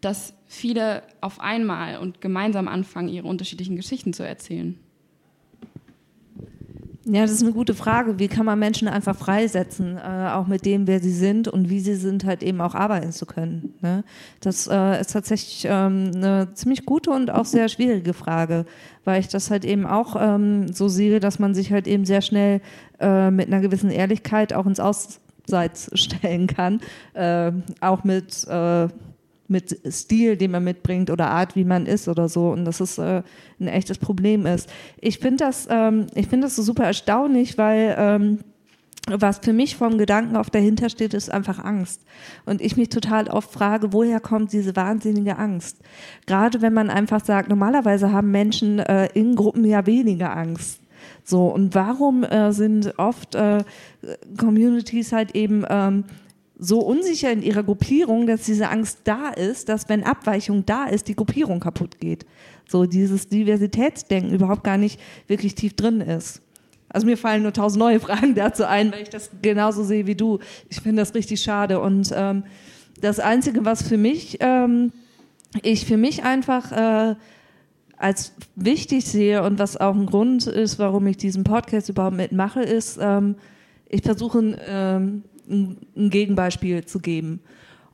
[0.01, 4.79] dass viele auf einmal und gemeinsam anfangen, ihre unterschiedlichen Geschichten zu erzählen?
[7.05, 8.21] Ja, das ist eine gute Frage.
[8.21, 11.81] Wie kann man Menschen einfach freisetzen, äh, auch mit dem, wer sie sind und wie
[11.81, 13.75] sie sind, halt eben auch arbeiten zu können?
[13.81, 14.05] Ne?
[14.41, 18.67] Das äh, ist tatsächlich ähm, eine ziemlich gute und auch sehr schwierige Frage,
[19.05, 22.23] weil ich das halt eben auch ähm, so sehe, dass man sich halt eben sehr
[22.23, 22.61] schnell
[23.01, 26.81] äh, mit einer gewissen Ehrlichkeit auch ins Ausseits stellen kann,
[27.15, 28.87] äh, auch mit äh,
[29.53, 32.51] mit Stil, den man mitbringt oder Art, wie man ist oder so.
[32.51, 33.23] Und dass es äh,
[33.61, 34.69] ein echtes Problem ist.
[35.01, 38.39] Ich finde das, ähm, ich das so super erstaunlich, weil ähm,
[39.09, 42.03] was für mich vom Gedanken auf dahinter steht, ist einfach Angst.
[42.47, 45.79] Und ich mich total oft frage, woher kommt diese wahnsinnige Angst?
[46.27, 50.81] Gerade wenn man einfach sagt, normalerweise haben Menschen äh, in Gruppen ja weniger Angst.
[51.25, 53.65] So, und warum äh, sind oft äh,
[54.39, 56.05] Communities halt eben ähm,
[56.65, 61.09] so unsicher in ihrer Gruppierung, dass diese Angst da ist, dass wenn Abweichung da ist,
[61.09, 62.25] die Gruppierung kaputt geht.
[62.69, 66.41] So dieses Diversitätsdenken überhaupt gar nicht wirklich tief drin ist.
[66.89, 70.15] Also mir fallen nur tausend neue Fragen dazu ein, weil ich das genauso sehe wie
[70.15, 70.39] du.
[70.69, 71.81] Ich finde das richtig schade.
[71.81, 72.45] Und ähm,
[73.01, 74.93] das Einzige, was für mich, ähm,
[75.63, 77.17] ich für mich einfach äh,
[77.97, 82.63] als wichtig sehe und was auch ein Grund ist, warum ich diesen Podcast überhaupt mitmache,
[82.63, 83.35] ist, ähm,
[83.89, 87.41] ich versuche ähm, ein, Gegenbeispiel zu geben.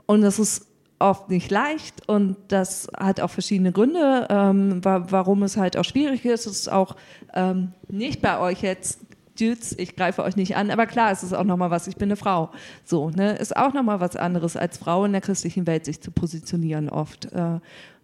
[0.06, 0.66] Und das ist
[0.98, 6.24] oft nicht leicht und das hat auch verschiedene Gründe, ähm, warum es halt auch schwierig
[6.24, 6.46] ist.
[6.46, 6.96] Es ist auch
[7.34, 9.00] ähm, nicht bei euch jetzt
[9.38, 12.08] Dudes, ich greife euch nicht an, aber klar, es ist auch nochmal was, ich bin
[12.08, 12.50] eine Frau.
[12.84, 16.10] So, ne, ist auch nochmal was anderes, als Frau in der christlichen Welt sich zu
[16.10, 17.26] positionieren oft.
[17.32, 17.60] Äh,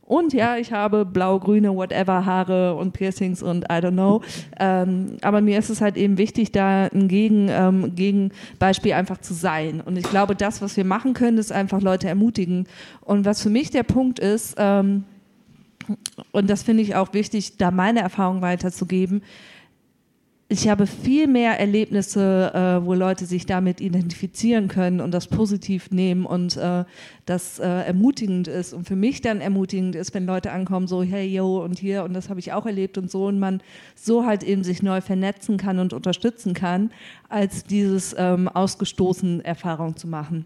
[0.06, 4.22] und ja, ich habe blau-grüne, whatever Haare und Piercings und I don't know.
[4.60, 9.32] Ähm, aber mir ist es halt eben wichtig, da ein Gegen, ähm, Gegenbeispiel einfach zu
[9.32, 9.80] sein.
[9.80, 12.66] Und ich glaube, das, was wir machen können, ist einfach Leute ermutigen.
[13.00, 15.04] Und was für mich der Punkt ist, ähm,
[16.32, 19.22] und das finde ich auch wichtig, da meine Erfahrung weiterzugeben,
[20.48, 25.90] ich habe viel mehr Erlebnisse, äh, wo Leute sich damit identifizieren können und das positiv
[25.90, 26.84] nehmen und äh,
[27.24, 28.74] das äh, ermutigend ist.
[28.74, 32.12] Und für mich dann ermutigend ist, wenn Leute ankommen, so, hey, yo, und hier, und
[32.12, 33.62] das habe ich auch erlebt und so, und man
[33.94, 36.90] so halt eben sich neu vernetzen kann und unterstützen kann,
[37.30, 40.44] als dieses ähm, ausgestoßen Erfahrung zu machen.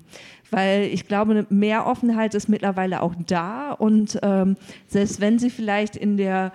[0.52, 4.56] Weil ich glaube, mehr Offenheit ist mittlerweile auch da und ähm,
[4.86, 6.52] selbst wenn sie vielleicht in der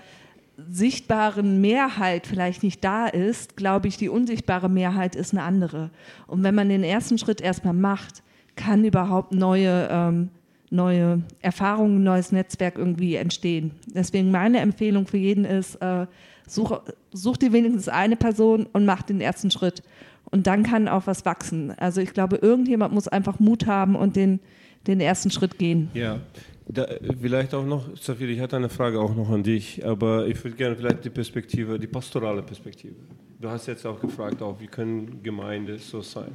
[0.57, 5.89] sichtbaren Mehrheit vielleicht nicht da ist, glaube ich, die unsichtbare Mehrheit ist eine andere.
[6.27, 8.23] Und wenn man den ersten Schritt erstmal macht,
[8.55, 10.29] kann überhaupt neue, ähm,
[10.69, 13.71] neue Erfahrungen, neues Netzwerk irgendwie entstehen.
[13.87, 16.05] Deswegen meine Empfehlung für jeden ist, äh,
[16.47, 16.79] such,
[17.11, 19.81] such dir wenigstens eine Person und mach den ersten Schritt.
[20.25, 21.73] Und dann kann auch was wachsen.
[21.77, 24.39] Also ich glaube, irgendjemand muss einfach Mut haben und den,
[24.87, 25.89] den ersten Schritt gehen.
[25.93, 26.19] Ja,
[26.67, 26.87] Da,
[27.19, 30.55] vielleicht auch noch, Safir, ich hatte eine Frage auch noch an dich, aber ich würde
[30.55, 32.95] gerne vielleicht die Perspektive, die pastorale Perspektive.
[33.39, 36.31] Du hast jetzt auch gefragt, auch, wie können Gemeinden so sein?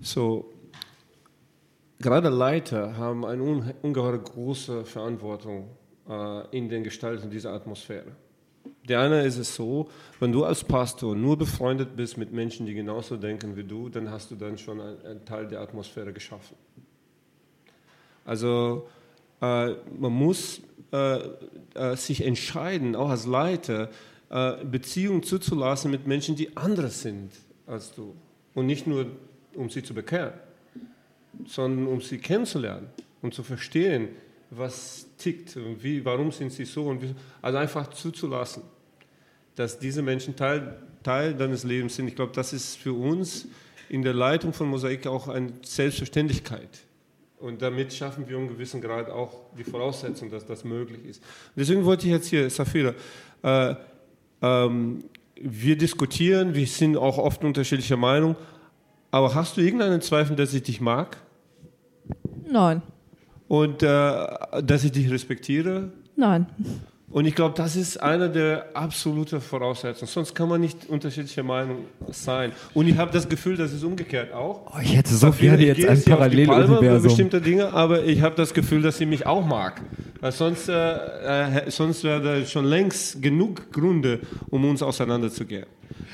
[0.00, 0.52] So,
[1.98, 5.70] gerade Leiter haben eine ungeheure große Verantwortung
[6.08, 8.12] äh, in den Gestalten dieser Atmosphäre.
[8.88, 9.88] Der eine ist es so,
[10.20, 14.10] wenn du als Pastor nur befreundet bist mit Menschen, die genauso denken wie du, dann
[14.10, 16.56] hast du dann schon einen Teil der Atmosphäre geschaffen.
[18.24, 18.86] Also
[19.42, 20.60] man muss
[20.92, 21.18] äh,
[21.74, 23.90] äh, sich entscheiden, auch als Leiter,
[24.30, 27.32] äh, Beziehungen zuzulassen mit Menschen, die anders sind
[27.66, 28.14] als du.
[28.54, 29.06] Und nicht nur,
[29.54, 30.34] um sie zu bekehren,
[31.46, 32.88] sondern um sie kennenzulernen
[33.22, 34.10] und zu verstehen,
[34.50, 36.84] was tickt und wie, warum sind sie so.
[36.84, 38.62] Und wie, also einfach zuzulassen,
[39.54, 42.06] dass diese Menschen Teil, Teil deines Lebens sind.
[42.06, 43.48] Ich glaube, das ist für uns
[43.88, 46.68] in der Leitung von Mosaik auch eine Selbstverständlichkeit.
[47.42, 51.22] Und damit schaffen wir einen gewissen Grad auch die Voraussetzung, dass das möglich ist.
[51.56, 52.94] Deswegen wollte ich jetzt hier, Safira,
[53.42, 53.74] äh,
[54.40, 55.02] ähm,
[55.34, 58.36] wir diskutieren, wir sind auch oft unterschiedlicher Meinung,
[59.10, 61.16] aber hast du irgendeinen Zweifel, dass ich dich mag?
[62.48, 62.80] Nein.
[63.48, 64.26] Und äh,
[64.62, 65.90] dass ich dich respektiere?
[66.14, 66.46] Nein.
[67.12, 70.08] Und ich glaube, das ist eine der absoluten Voraussetzungen.
[70.08, 72.52] Sonst kann man nicht unterschiedlicher Meinung sein.
[72.72, 74.72] Und ich habe das Gefühl, das ist umgekehrt auch.
[74.74, 77.02] Oh, ich hätte so gerne jetzt ein Paralleluniversum.
[77.02, 79.82] bestimmte Dinge, aber ich habe das Gefühl, dass sie mich auch mag.
[80.20, 85.66] Weil sonst, äh, äh, sonst wäre da schon längst genug Gründe, um uns auseinanderzugehen.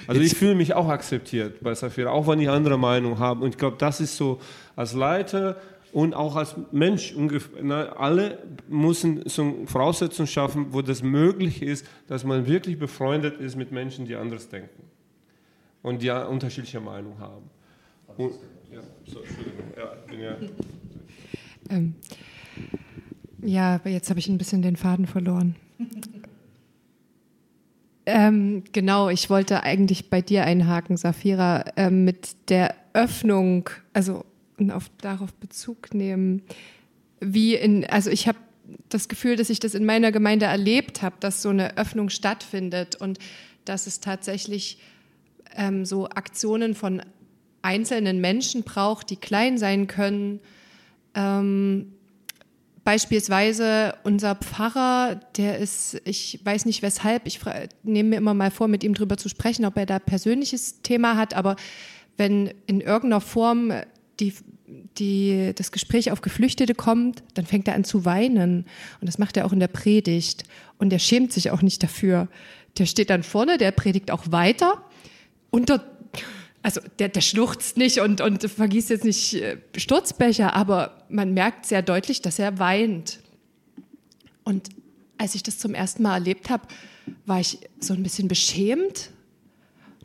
[0.08, 3.44] Also jetzt ich fühle mich auch akzeptiert bei Safira, auch wenn ich andere Meinung habe.
[3.44, 4.40] Und ich glaube, das ist so
[4.74, 5.56] als Leiter
[5.92, 7.14] und auch als Mensch.
[7.96, 13.72] alle müssen so Voraussetzungen schaffen, wo das möglich ist, dass man wirklich befreundet ist mit
[13.72, 14.82] Menschen, die anders denken
[15.82, 17.50] und die unterschiedliche Meinung haben.
[18.16, 18.32] Und,
[18.72, 19.20] ja, so,
[19.76, 20.36] ja, bin ja,
[21.70, 21.94] ähm,
[23.42, 25.54] ja, aber jetzt habe ich ein bisschen den Faden verloren.
[28.06, 34.24] ähm, genau, ich wollte eigentlich bei dir einhaken, Safira, ähm, mit der Öffnung, also
[34.60, 36.42] und auf, darauf Bezug nehmen,
[37.20, 38.38] wie in, also ich habe
[38.88, 42.96] das Gefühl, dass ich das in meiner Gemeinde erlebt habe, dass so eine Öffnung stattfindet
[42.96, 43.18] und
[43.64, 44.78] dass es tatsächlich
[45.56, 47.02] ähm, so Aktionen von
[47.62, 50.40] einzelnen Menschen braucht, die klein sein können.
[51.14, 51.92] Ähm,
[52.84, 57.40] beispielsweise unser Pfarrer, der ist, ich weiß nicht weshalb, ich
[57.82, 61.16] nehme mir immer mal vor, mit ihm drüber zu sprechen, ob er da persönliches Thema
[61.16, 61.56] hat, aber
[62.16, 63.72] wenn in irgendeiner Form
[64.20, 64.34] die,
[64.98, 68.66] die, das Gespräch auf Geflüchtete kommt, dann fängt er an zu weinen.
[69.00, 70.44] Und das macht er auch in der Predigt.
[70.78, 72.28] Und er schämt sich auch nicht dafür.
[72.78, 74.84] Der steht dann vorne, der predigt auch weiter.
[75.50, 75.84] Und der,
[76.62, 81.66] also der, der schluchzt nicht und, und vergießt jetzt nicht äh, Sturzbecher, aber man merkt
[81.66, 83.20] sehr deutlich, dass er weint.
[84.44, 84.68] Und
[85.16, 86.66] als ich das zum ersten Mal erlebt habe,
[87.26, 89.10] war ich so ein bisschen beschämt.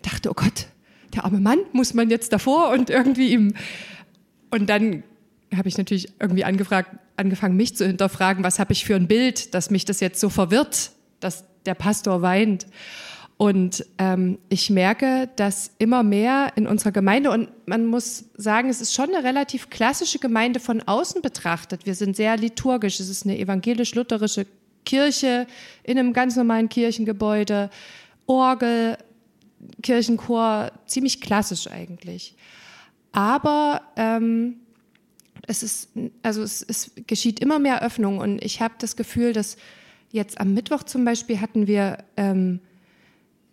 [0.02, 0.67] Dachte, oh Gott,
[1.13, 3.54] der arme Mann muss man jetzt davor und irgendwie ihm
[4.54, 5.04] und dann
[5.56, 9.56] habe ich natürlich irgendwie angefragt, angefangen, mich zu hinterfragen, was habe ich für ein Bild,
[9.56, 12.68] dass mich das jetzt so verwirrt, dass der Pastor weint.
[13.38, 18.80] Und ähm, ich merke, dass immer mehr in unserer Gemeinde, und man muss sagen, es
[18.80, 21.88] ist schon eine relativ klassische Gemeinde von außen betrachtet.
[21.88, 23.00] Wir sind sehr liturgisch.
[23.00, 24.46] Es ist eine evangelisch-lutherische
[24.86, 25.48] Kirche
[25.82, 27.72] in einem ganz normalen Kirchengebäude,
[28.28, 28.98] Orgel,
[29.82, 32.36] Kirchenchor, ziemlich klassisch eigentlich.
[33.13, 34.58] Aber ähm,
[35.47, 35.89] es ist,
[36.23, 39.56] also es, es geschieht immer mehr Öffnung und ich habe das Gefühl, dass
[40.12, 42.60] jetzt am Mittwoch zum Beispiel hatten wir ähm,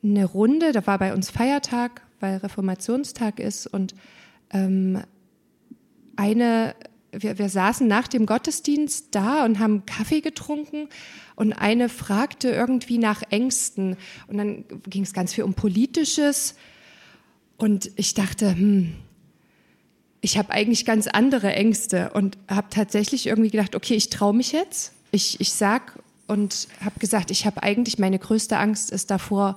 [0.03, 3.95] eine Runde, da war bei uns Feiertag, weil Reformationstag ist und
[4.51, 5.03] ähm,
[6.17, 6.75] eine,
[7.13, 10.89] wir, wir saßen nach dem Gottesdienst da und haben Kaffee getrunken
[11.37, 13.97] und eine fragte irgendwie nach Ängsten
[14.27, 16.55] und dann ging es ganz viel um Politisches
[17.59, 18.95] und ich dachte, hm,
[20.21, 24.53] ich habe eigentlich ganz andere Ängste und habe tatsächlich irgendwie gedacht, okay, ich traue mich
[24.53, 24.93] jetzt.
[25.13, 29.57] Ich, ich sag und habe gesagt, ich habe eigentlich meine größte Angst ist davor,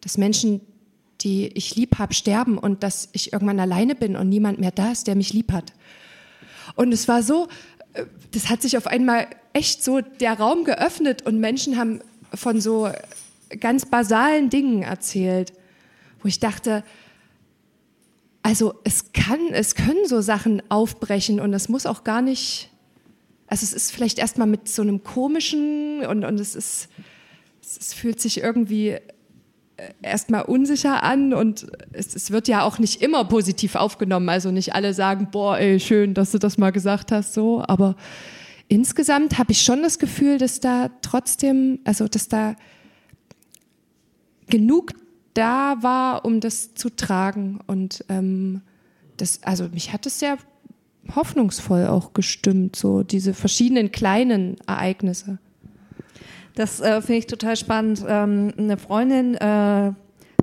[0.00, 0.60] dass Menschen,
[1.20, 4.92] die ich lieb habe, sterben und dass ich irgendwann alleine bin und niemand mehr da
[4.92, 5.72] ist, der mich lieb hat.
[6.74, 7.48] Und es war so,
[7.94, 12.00] äh, das hat sich auf einmal echt so der Raum geöffnet und Menschen haben
[12.34, 12.90] von so
[13.60, 15.52] ganz basalen Dingen erzählt,
[16.20, 16.82] wo ich dachte,
[18.44, 22.68] also es kann, es können so Sachen aufbrechen und es muss auch gar nicht,
[23.46, 26.90] also es ist vielleicht erstmal mit so einem komischen und, und es ist,
[27.62, 29.00] es fühlt sich irgendwie äh,
[30.02, 34.28] erstmal unsicher an und es, es, wird ja auch nicht immer positiv aufgenommen.
[34.28, 37.96] Also nicht alle sagen, boah, ey, schön, dass du das mal gesagt hast, so, aber
[38.68, 42.56] insgesamt habe ich schon das Gefühl, dass da trotzdem, also dass da
[44.50, 44.92] genug
[45.34, 47.60] da war, um das zu tragen.
[47.66, 48.62] Und ähm,
[49.16, 50.38] das, also mich hat es sehr
[51.14, 55.38] hoffnungsvoll auch gestimmt, so diese verschiedenen kleinen Ereignisse.
[56.54, 58.04] Das äh, finde ich total spannend.
[58.06, 59.92] Ähm, eine Freundin äh,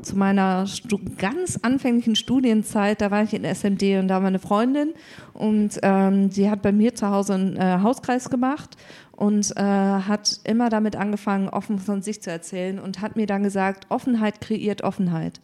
[0.01, 4.39] zu meiner Stu ganz anfänglichen Studienzeit, da war ich in SMD und da war eine
[4.39, 4.93] Freundin
[5.33, 8.77] und ähm, sie hat bei mir zu Hause einen äh, Hauskreis gemacht
[9.21, 13.43] und äh, hat immer damit angefangen, offen von sich zu erzählen und hat mir dann
[13.43, 15.39] gesagt, Offenheit kreiert Offenheit.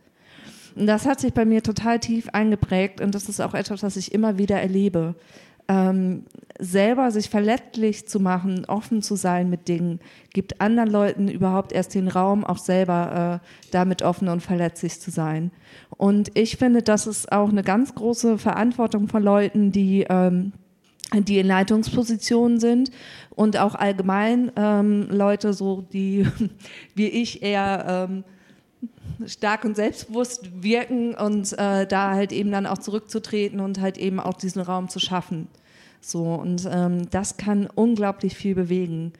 [0.76, 3.96] Und das hat sich bei mir total tief eingeprägt und das ist auch etwas, was
[3.96, 5.14] ich immer wieder erlebe.
[5.68, 6.24] Ähm,
[6.58, 10.00] selber sich verletzlich zu machen, offen zu sein mit Dingen,
[10.34, 15.12] gibt anderen Leuten überhaupt erst den Raum, auch selber äh, damit offen und verletzlich zu
[15.12, 15.52] sein.
[15.98, 20.54] Und ich finde, das ist auch eine ganz große Verantwortung von Leuten, die ähm,
[21.14, 22.92] die in Leitungspositionen sind
[23.30, 26.28] und auch allgemein ähm, Leute, so die
[26.96, 28.24] wie ich eher ähm,
[29.26, 34.20] stark und selbstbewusst wirken und äh, da halt eben dann auch zurückzutreten und halt eben
[34.20, 35.48] auch diesen Raum zu schaffen.
[36.02, 39.14] So und ähm, das kann unglaublich viel bewegen.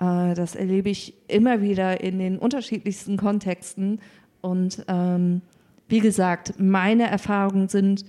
[0.00, 4.00] Äh, das erlebe ich immer wieder in den unterschiedlichsten Kontexten
[4.40, 5.42] und ähm,
[5.88, 8.04] wie gesagt, meine Erfahrungen sind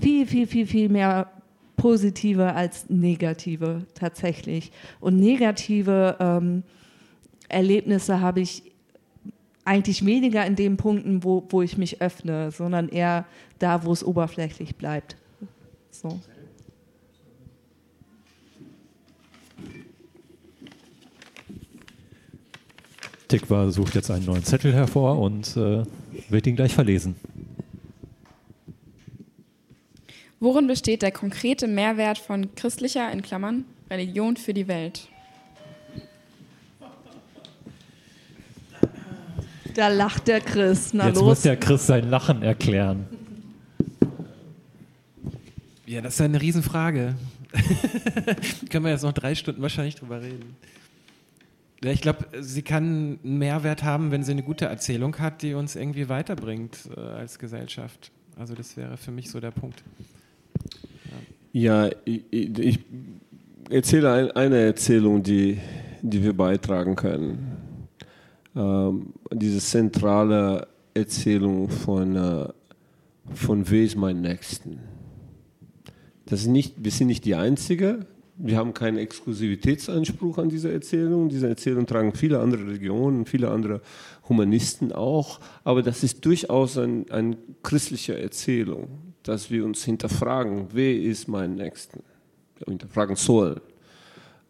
[0.00, 1.30] viel, viel, viel, viel mehr
[1.78, 4.70] positive als negative tatsächlich.
[5.00, 6.64] Und negative ähm,
[7.48, 8.64] Erlebnisse habe ich
[9.64, 13.24] eigentlich weniger in den Punkten, wo, wo ich mich öffne, sondern eher
[13.58, 15.16] da, wo es oberflächlich bleibt.
[15.90, 16.20] So.
[23.28, 25.84] Tikva sucht jetzt einen neuen Zettel hervor und äh,
[26.30, 27.14] wird ihn gleich verlesen.
[30.40, 35.08] Worin besteht der konkrete Mehrwert von christlicher, in Klammern, Religion für die Welt?
[39.74, 40.92] Da lacht der Chris.
[40.92, 41.24] Na Jetzt los.
[41.24, 43.06] muss der Chris sein Lachen erklären.
[45.86, 47.14] Ja, das ist eine Riesenfrage.
[48.70, 50.56] Können wir jetzt noch drei Stunden wahrscheinlich drüber reden.
[51.82, 55.54] Ja, ich glaube, sie kann einen Mehrwert haben, wenn sie eine gute Erzählung hat, die
[55.54, 58.10] uns irgendwie weiterbringt äh, als Gesellschaft.
[58.36, 59.82] Also das wäre für mich so der Punkt.
[61.52, 62.78] Ja, ich, ich,
[63.70, 65.58] erzähle ein, eine Erzählung, die,
[66.02, 67.56] die wir beitragen können.
[68.54, 72.48] Ähm, diese zentrale Erzählung von, äh,
[73.34, 74.80] von wer ist mein Nächsten.
[76.26, 78.06] Das ist nicht, wir sind nicht die Einzige,
[78.40, 81.28] wir haben keinen Exklusivitätsanspruch an diese Erzählung.
[81.28, 83.80] Diese Erzählung tragen viele andere Religionen, viele andere
[84.28, 85.40] Humanisten auch.
[85.64, 88.88] Aber das ist durchaus eine ein christliche Erzählung,
[89.28, 92.02] dass wir uns hinterfragen, wer ist mein Nächsten?
[92.66, 93.60] Hinterfragen sollen.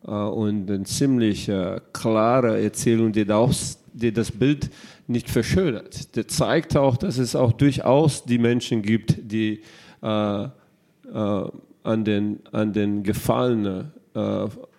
[0.06, 1.50] Äh, und eine ziemlich
[1.92, 4.70] klare Erzählung, die das, Bild
[5.08, 6.14] nicht verschönert.
[6.14, 9.62] Der zeigt auch, dass es auch durchaus die Menschen gibt, die
[10.00, 10.48] äh, äh,
[11.12, 13.92] an den, an den Gefallenen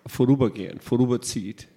[0.06, 1.68] vorübergehen, vorüberzieht.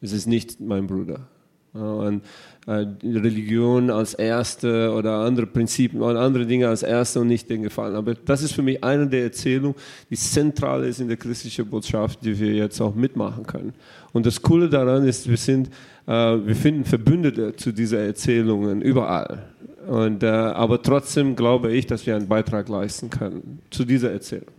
[0.00, 1.28] Es ist nicht mein Bruder.
[1.72, 2.22] Und,
[2.66, 7.62] äh, Religion als erste oder andere Prinzipien oder andere Dinge als erste und nicht den
[7.62, 7.96] Gefallen.
[7.96, 9.74] Aber das ist für mich eine der Erzählungen,
[10.08, 13.72] die zentral ist in der christlichen Botschaft, die wir jetzt auch mitmachen können.
[14.12, 15.70] Und das Coole daran ist, wir, sind,
[16.06, 19.46] äh, wir finden Verbündete zu diesen Erzählungen überall.
[19.88, 24.52] Und, äh, aber trotzdem glaube ich, dass wir einen Beitrag leisten können zu dieser Erzählung.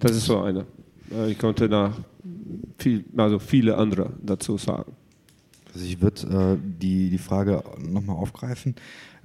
[0.00, 0.64] Das ist so eine.
[1.28, 1.92] Ich konnte da
[2.76, 4.97] viel, also viele andere dazu sagen.
[5.78, 8.74] Also ich würde äh, die, die Frage nochmal aufgreifen.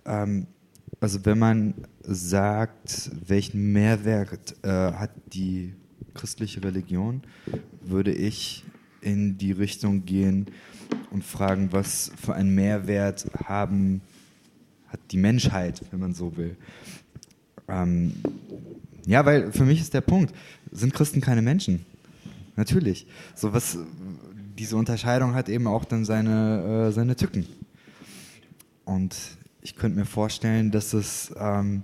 [0.05, 0.45] Ähm,
[0.99, 5.73] also wenn man sagt, welchen Mehrwert äh, hat die
[6.13, 7.23] christliche Religion,
[7.81, 8.65] würde ich
[9.01, 10.45] in die Richtung gehen
[11.09, 14.01] und fragen, was für einen Mehrwert haben,
[14.89, 16.55] hat die Menschheit, wenn man so will.
[17.67, 18.13] Ähm,
[19.07, 20.35] ja, weil für mich ist der Punkt,
[20.71, 21.83] sind Christen keine Menschen?
[22.55, 23.07] Natürlich.
[23.33, 23.79] So was,
[24.63, 27.45] diese Unterscheidung hat eben auch dann seine, äh, seine Tücken.
[28.85, 29.13] Und
[29.61, 31.83] ich könnte mir vorstellen, dass es ähm,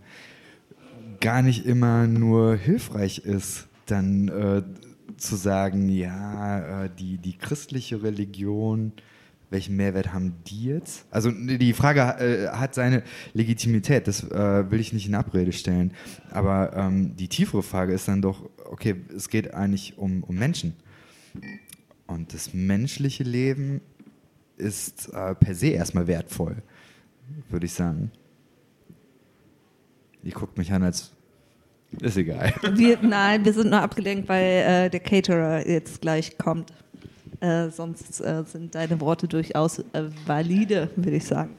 [1.20, 4.63] gar nicht immer nur hilfreich ist, dann äh,
[5.18, 8.93] zu sagen, ja, äh, die, die christliche Religion
[9.51, 11.08] welchen Mehrwert haben die jetzt?
[11.10, 13.01] Also die Frage äh, hat seine
[13.34, 15.91] Legitimität, das äh, will ich nicht in Abrede stellen.
[16.30, 20.76] Aber ähm, die tiefere Frage ist dann doch, okay, es geht eigentlich um, um Menschen.
[22.10, 23.82] Und das menschliche Leben
[24.57, 26.57] ist äh, per se erstmal wertvoll,
[27.49, 28.12] würde ich sagen.
[30.24, 31.12] Ihr guckt mich an, als
[32.01, 32.53] Ist egal.
[32.74, 36.74] Wir, nein, wir sind nur abgelenkt, weil äh, der Caterer jetzt gleich kommt.
[37.41, 41.55] Äh, sonst äh, sind deine Worte durchaus äh, valide, würde ich sagen.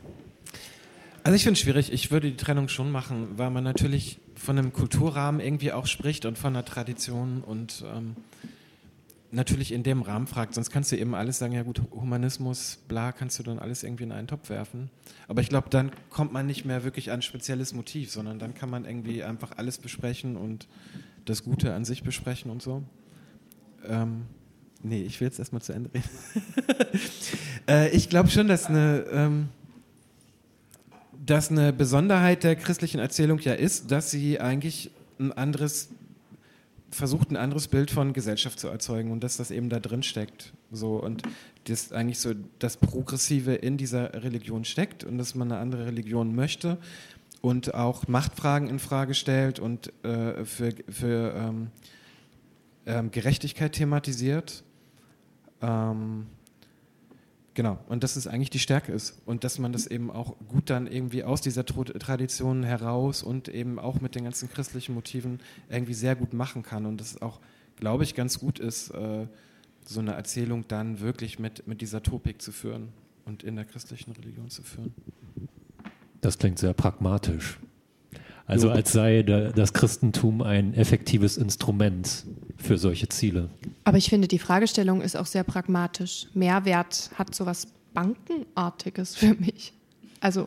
[1.23, 1.93] Also ich finde es schwierig.
[1.93, 6.27] Ich würde die Trennung schon machen, weil man natürlich von einem Kulturrahmen irgendwie auch spricht
[6.27, 8.17] und von einer Tradition und ähm,
[9.33, 10.55] natürlich in dem Rahmen fragt.
[10.55, 14.05] Sonst kannst du eben alles sagen, ja gut, Humanismus, bla, kannst du dann alles irgendwie
[14.05, 14.91] in einen Topf werfen.
[15.29, 18.55] Aber ich glaube, dann kommt man nicht mehr wirklich an ein spezielles Motiv, sondern dann
[18.55, 20.67] kann man irgendwie einfach alles besprechen und
[21.25, 22.83] das Gute an sich besprechen und so.
[23.87, 24.23] Ähm,
[24.83, 26.09] nee, ich will jetzt erstmal zu Ende reden.
[27.69, 29.05] äh, ich glaube schon, dass eine...
[29.11, 29.49] Ähm,
[31.27, 35.91] dass eine Besonderheit der christlichen Erzählung ja ist, dass sie eigentlich ein anderes
[36.91, 40.53] versucht ein anderes Bild von Gesellschaft zu erzeugen und dass das eben da drin steckt.
[40.71, 41.23] So und
[41.65, 46.35] das eigentlich so das Progressive in dieser Religion steckt und dass man eine andere Religion
[46.35, 46.79] möchte
[47.41, 51.71] und auch Machtfragen in Frage stellt und äh, für, für ähm,
[52.87, 54.65] ähm, Gerechtigkeit thematisiert.
[55.63, 56.27] Ähm,
[57.61, 60.71] Genau, und dass es eigentlich die Stärke ist und dass man das eben auch gut
[60.71, 65.93] dann irgendwie aus dieser Tradition heraus und eben auch mit den ganzen christlichen Motiven irgendwie
[65.93, 67.39] sehr gut machen kann und dass es auch,
[67.77, 69.27] glaube ich, ganz gut ist, äh,
[69.85, 72.89] so eine Erzählung dann wirklich mit, mit dieser Topik zu führen
[73.27, 74.95] und in der christlichen Religion zu führen.
[76.23, 77.59] Das klingt sehr pragmatisch.
[78.47, 82.25] Also als sei das Christentum ein effektives Instrument
[82.57, 83.51] für solche Ziele.
[83.91, 86.29] Aber ich finde, die Fragestellung ist auch sehr pragmatisch.
[86.33, 89.73] Mehrwert hat so was Bankenartiges für mich.
[90.21, 90.47] Also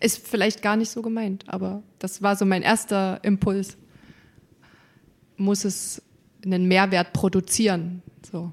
[0.00, 3.76] ist vielleicht gar nicht so gemeint, aber das war so mein erster Impuls.
[5.36, 6.02] Muss es
[6.44, 8.02] einen Mehrwert produzieren?
[8.28, 8.50] So.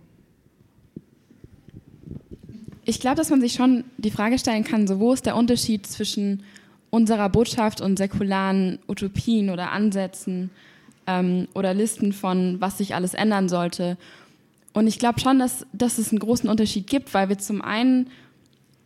[2.85, 5.87] Ich glaube, dass man sich schon die Frage stellen kann, so wo ist der Unterschied
[5.87, 6.43] zwischen
[6.91, 10.51] unserer Botschaft und säkularen Utopien oder Ansätzen
[11.11, 13.97] ähm, oder Listen von, was sich alles ändern sollte.
[14.73, 18.09] Und ich glaube schon, dass, dass es einen großen Unterschied gibt, weil wir zum einen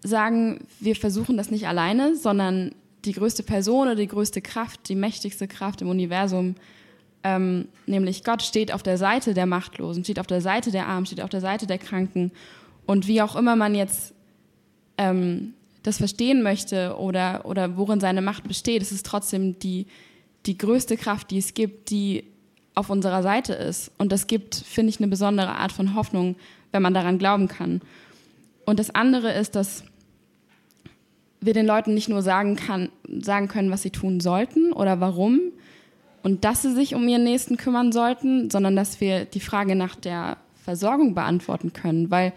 [0.03, 2.73] sagen, wir versuchen das nicht alleine, sondern
[3.05, 6.55] die größte Person oder die größte Kraft, die mächtigste Kraft im Universum,
[7.23, 11.05] ähm, nämlich Gott, steht auf der Seite der Machtlosen, steht auf der Seite der Armen,
[11.05, 12.31] steht auf der Seite der Kranken.
[12.85, 14.13] Und wie auch immer man jetzt
[14.97, 15.53] ähm,
[15.83, 19.85] das verstehen möchte oder, oder worin seine Macht besteht, es ist trotzdem die,
[20.45, 22.25] die größte Kraft, die es gibt, die
[22.73, 23.91] auf unserer Seite ist.
[23.97, 26.35] Und das gibt, finde ich, eine besondere Art von Hoffnung,
[26.71, 27.81] wenn man daran glauben kann.
[28.65, 29.83] Und das andere ist, dass
[31.39, 32.89] wir den Leuten nicht nur sagen, kann,
[33.21, 35.39] sagen können, was sie tun sollten oder warum
[36.23, 39.95] und dass sie sich um ihren Nächsten kümmern sollten, sondern dass wir die Frage nach
[39.95, 42.09] der Versorgung beantworten können.
[42.09, 42.33] Weil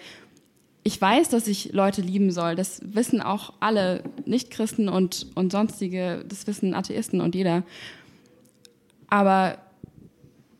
[0.88, 2.56] ich weiß, dass ich Leute lieben soll.
[2.56, 7.62] Das wissen auch alle Nichtchristen und, und sonstige, das wissen Atheisten und jeder.
[9.10, 9.58] Aber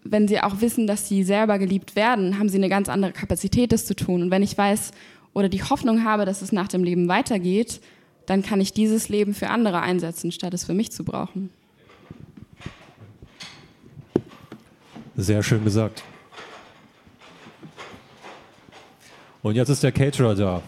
[0.05, 3.73] wenn sie auch wissen, dass sie selber geliebt werden, haben sie eine ganz andere Kapazität,
[3.73, 4.21] das zu tun.
[4.25, 4.91] Und wenn ich weiß
[5.33, 7.81] oder die Hoffnung habe, dass es nach dem Leben weitergeht,
[8.27, 11.49] dann kann ich dieses Leben für andere einsetzen, statt es für mich zu brauchen.
[15.17, 16.03] Sehr schön gesagt.
[19.43, 20.63] Und jetzt ist der Caterer da.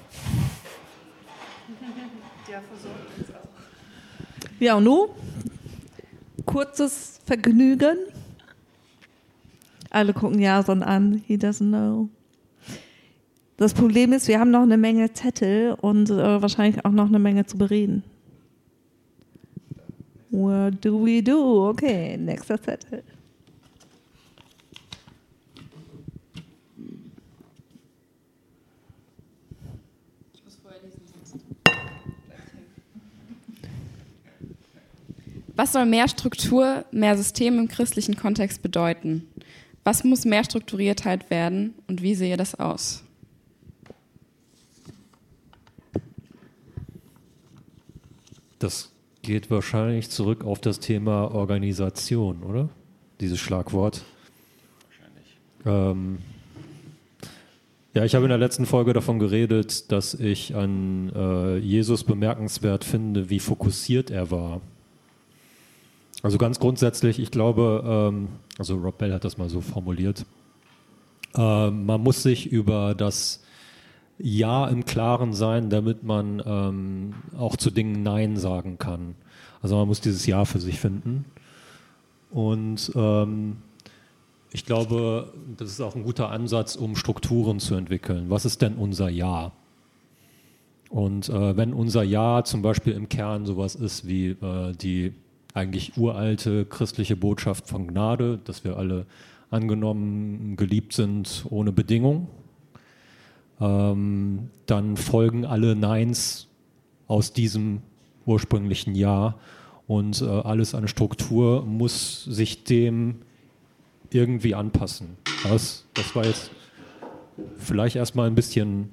[4.60, 5.08] Ja, und nun?
[6.44, 7.96] Kurzes Vergnügen.
[9.88, 11.22] Alle gucken Jason an.
[11.26, 12.08] He doesn't know.
[13.56, 17.18] Das Problem ist, wir haben noch eine Menge Zettel und äh, wahrscheinlich auch noch eine
[17.18, 18.02] Menge zu bereden.
[20.30, 21.68] What do we do?
[21.68, 23.02] Okay, nächster Zettel.
[35.60, 39.26] Was soll mehr Struktur, mehr System im christlichen Kontext bedeuten?
[39.84, 43.04] Was muss mehr Strukturiertheit werden und wie sehe das aus?
[48.58, 48.90] Das
[49.20, 52.70] geht wahrscheinlich zurück auf das Thema Organisation, oder?
[53.20, 54.02] Dieses Schlagwort.
[54.88, 55.36] Wahrscheinlich.
[55.66, 56.18] Ähm,
[57.92, 62.82] ja, ich habe in der letzten Folge davon geredet, dass ich an äh, Jesus bemerkenswert
[62.82, 64.62] finde, wie fokussiert er war.
[66.22, 70.26] Also ganz grundsätzlich, ich glaube, ähm, also Rob Bell hat das mal so formuliert,
[71.34, 73.42] äh, man muss sich über das
[74.18, 79.14] Ja im Klaren sein, damit man ähm, auch zu Dingen Nein sagen kann.
[79.62, 81.24] Also man muss dieses Ja für sich finden.
[82.30, 83.58] Und ähm,
[84.52, 88.26] ich glaube, das ist auch ein guter Ansatz, um Strukturen zu entwickeln.
[88.28, 89.52] Was ist denn unser Ja?
[90.88, 95.14] Und äh, wenn unser Ja zum Beispiel im Kern sowas ist wie äh, die
[95.54, 99.06] eigentlich uralte christliche Botschaft von Gnade, dass wir alle
[99.50, 102.28] angenommen, geliebt sind ohne Bedingung.
[103.60, 106.48] Ähm, dann folgen alle Neins
[107.08, 107.82] aus diesem
[108.26, 109.38] ursprünglichen Jahr
[109.86, 113.16] und äh, alles an Struktur muss sich dem
[114.12, 115.16] irgendwie anpassen.
[115.42, 116.50] Das, das war jetzt
[117.56, 118.90] vielleicht erstmal ein bisschen,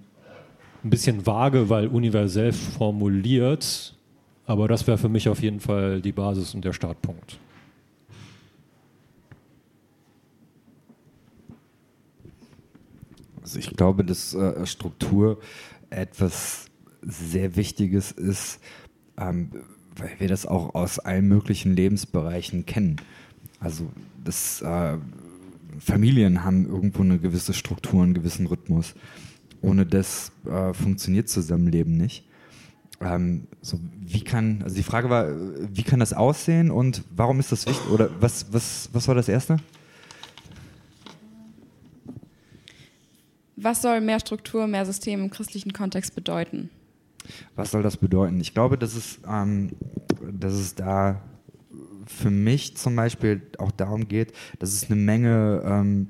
[0.83, 3.95] ein bisschen vage, weil universell formuliert,
[4.47, 7.37] aber das wäre für mich auf jeden Fall die Basis und der Startpunkt.
[13.43, 15.39] Also ich glaube, dass äh, Struktur
[15.89, 16.65] etwas
[17.01, 18.59] sehr Wichtiges ist,
[19.17, 19.51] ähm,
[19.95, 22.97] weil wir das auch aus allen möglichen Lebensbereichen kennen.
[23.59, 23.89] Also
[24.23, 24.97] das, äh,
[25.79, 28.95] Familien haben irgendwo eine gewisse Struktur, einen gewissen Rhythmus.
[29.61, 32.26] Ohne das äh, funktioniert Zusammenleben nicht.
[32.99, 37.51] Ähm, so, wie kann, also die Frage war, wie kann das aussehen und warum ist
[37.51, 37.89] das wichtig?
[37.89, 39.57] Oder was, was, was war das Erste?
[43.55, 46.69] Was soll mehr Struktur, mehr System im christlichen Kontext bedeuten?
[47.55, 48.39] Was soll das bedeuten?
[48.39, 49.71] Ich glaube, dass es, ähm,
[50.31, 51.21] dass es da
[52.05, 56.09] für mich zum Beispiel auch darum geht, dass es eine Menge ähm,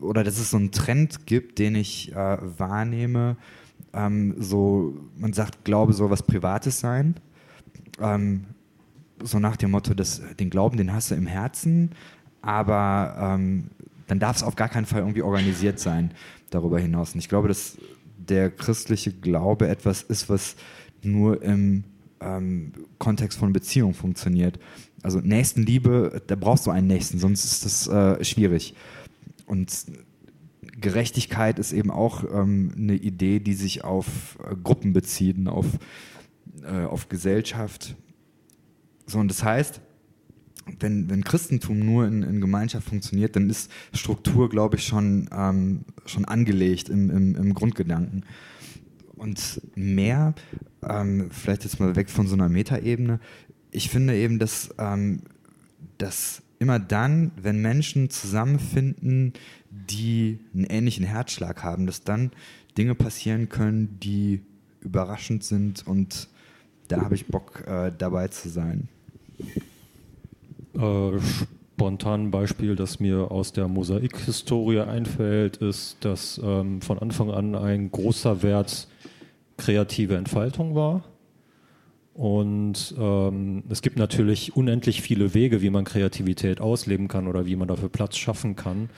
[0.00, 3.36] oder dass es so einen Trend gibt, den ich äh, wahrnehme.
[3.96, 7.16] Ähm, so, man sagt, Glaube soll was Privates sein.
[8.00, 8.44] Ähm,
[9.22, 11.90] so nach dem Motto, dass den Glauben, den hast du im Herzen,
[12.42, 13.70] aber ähm,
[14.06, 16.12] dann darf es auf gar keinen Fall irgendwie organisiert sein
[16.50, 17.14] darüber hinaus.
[17.14, 17.78] Und ich glaube, dass
[18.18, 20.56] der christliche Glaube etwas ist, was
[21.02, 21.84] nur im
[22.20, 24.58] ähm, Kontext von Beziehung funktioniert.
[25.02, 28.74] Also Nächstenliebe, da brauchst du einen Nächsten, sonst ist das äh, schwierig.
[29.46, 29.86] Und
[30.86, 35.66] Gerechtigkeit ist eben auch ähm, eine Idee, die sich auf äh, Gruppen bezieht, auf,
[36.62, 37.96] äh, auf Gesellschaft.
[39.04, 39.80] So, und das heißt,
[40.78, 45.80] wenn, wenn Christentum nur in, in Gemeinschaft funktioniert, dann ist Struktur, glaube ich, schon, ähm,
[46.04, 48.24] schon angelegt im, im, im Grundgedanken.
[49.16, 50.34] Und mehr,
[50.88, 53.18] ähm, vielleicht jetzt mal weg von so einer Metaebene,
[53.72, 55.22] ich finde eben, dass, ähm,
[55.98, 59.32] dass immer dann, wenn Menschen zusammenfinden,
[59.70, 62.32] die einen ähnlichen Herzschlag haben, dass dann
[62.76, 64.42] Dinge passieren können, die
[64.80, 66.28] überraschend sind und
[66.88, 68.88] da habe ich Bock äh, dabei zu sein.
[70.74, 77.54] Äh, spontan Beispiel, das mir aus der Mosaik-Historie einfällt, ist, dass ähm, von Anfang an
[77.54, 78.88] ein großer Wert
[79.56, 81.04] kreative Entfaltung war.
[82.16, 87.56] Und ähm, es gibt natürlich unendlich viele Wege, wie man Kreativität ausleben kann oder wie
[87.56, 88.88] man dafür Platz schaffen kann.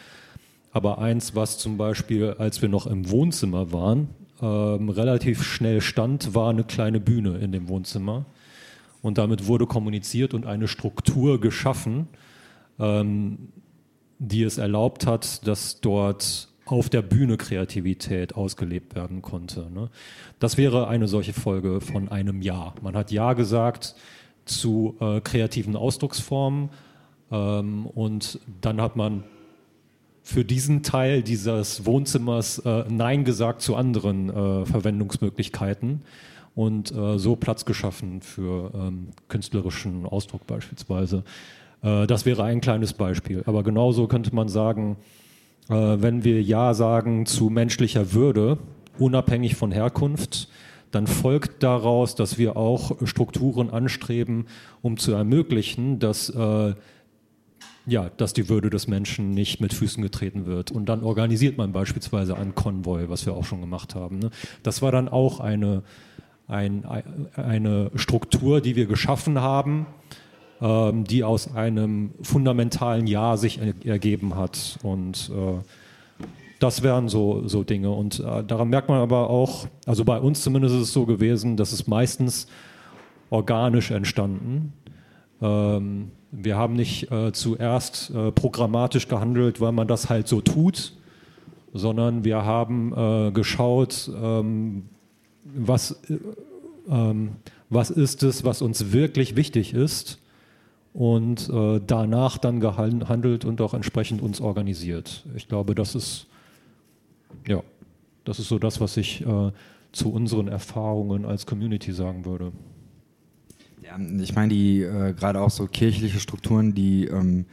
[0.71, 4.09] Aber eins, was zum Beispiel, als wir noch im Wohnzimmer waren,
[4.41, 8.25] ähm, relativ schnell stand, war eine kleine Bühne in dem Wohnzimmer.
[9.03, 12.07] Und damit wurde kommuniziert und eine Struktur geschaffen,
[12.79, 13.49] ähm,
[14.21, 19.71] die es erlaubt hat, dass dort auf der Bühne Kreativität ausgelebt werden konnte.
[19.71, 19.91] Ne?
[20.39, 22.75] Das wäre eine solche Folge von einem Ja.
[22.83, 23.95] Man hat Ja gesagt
[24.45, 26.71] zu äh, kreativen Ausdrucksformen
[27.31, 29.25] ähm, und dann hat man
[30.23, 36.03] für diesen Teil dieses Wohnzimmers äh, Nein gesagt zu anderen äh, Verwendungsmöglichkeiten
[36.55, 41.25] und äh, so Platz geschaffen für ähm, künstlerischen Ausdruck beispielsweise.
[41.83, 43.43] Äh, das wäre ein kleines Beispiel.
[43.47, 44.97] Aber genauso könnte man sagen,
[45.69, 48.59] äh, wenn wir Ja sagen zu menschlicher Würde,
[48.99, 50.49] unabhängig von Herkunft,
[50.91, 54.47] dann folgt daraus, dass wir auch Strukturen anstreben,
[54.81, 56.75] um zu ermöglichen, dass äh,
[57.89, 60.71] ja, dass die Würde des Menschen nicht mit Füßen getreten wird.
[60.71, 64.19] Und dann organisiert man beispielsweise einen Konvoi, was wir auch schon gemacht haben.
[64.19, 64.31] Ne?
[64.62, 65.83] Das war dann auch eine,
[66.47, 66.85] ein,
[67.35, 69.87] eine Struktur, die wir geschaffen haben,
[70.61, 74.79] ähm, die aus einem fundamentalen Ja sich ergeben hat.
[74.83, 76.25] Und äh,
[76.59, 77.91] das wären so, so Dinge.
[77.91, 81.57] Und äh, daran merkt man aber auch, also bei uns zumindest ist es so gewesen,
[81.57, 82.49] dass es meistens
[83.31, 84.73] organisch entstanden.
[85.41, 90.93] Ähm, wir haben nicht äh, zuerst äh, programmatisch gehandelt, weil man das halt so tut,
[91.73, 94.87] sondern wir haben äh, geschaut, ähm,
[95.45, 96.19] was, äh,
[96.91, 97.37] ähm,
[97.71, 100.19] was ist es, was uns wirklich wichtig ist
[100.99, 105.25] und äh, danach dann gehandelt und auch entsprechend uns organisiert.
[105.37, 106.27] Ich glaube, das ist,
[107.47, 107.63] ja,
[108.25, 109.53] das ist so das, was ich äh,
[109.93, 112.51] zu unseren Erfahrungen als Community sagen würde.
[113.81, 117.47] Ja, ich meine, die äh, gerade auch so kirchliche Strukturen, die ähm,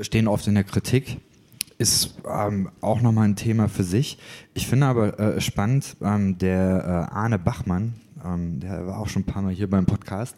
[0.00, 1.18] stehen oft in der Kritik
[1.78, 4.16] ist ähm, auch nochmal ein Thema für sich.
[4.54, 9.22] Ich finde aber äh, spannend, ähm, der äh, Arne Bachmann, ähm, der war auch schon
[9.22, 10.36] ein paar Mal hier beim Podcast,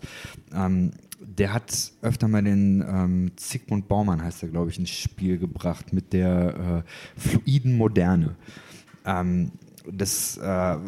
[0.52, 0.90] ähm,
[1.36, 5.92] der hat öfter mal den ähm, Zygmunt Baumann, heißt er, glaube ich, ins Spiel gebracht
[5.92, 6.84] mit der
[7.16, 8.34] äh, fluiden Moderne.
[9.04, 9.52] Ähm,
[9.90, 10.40] das äh,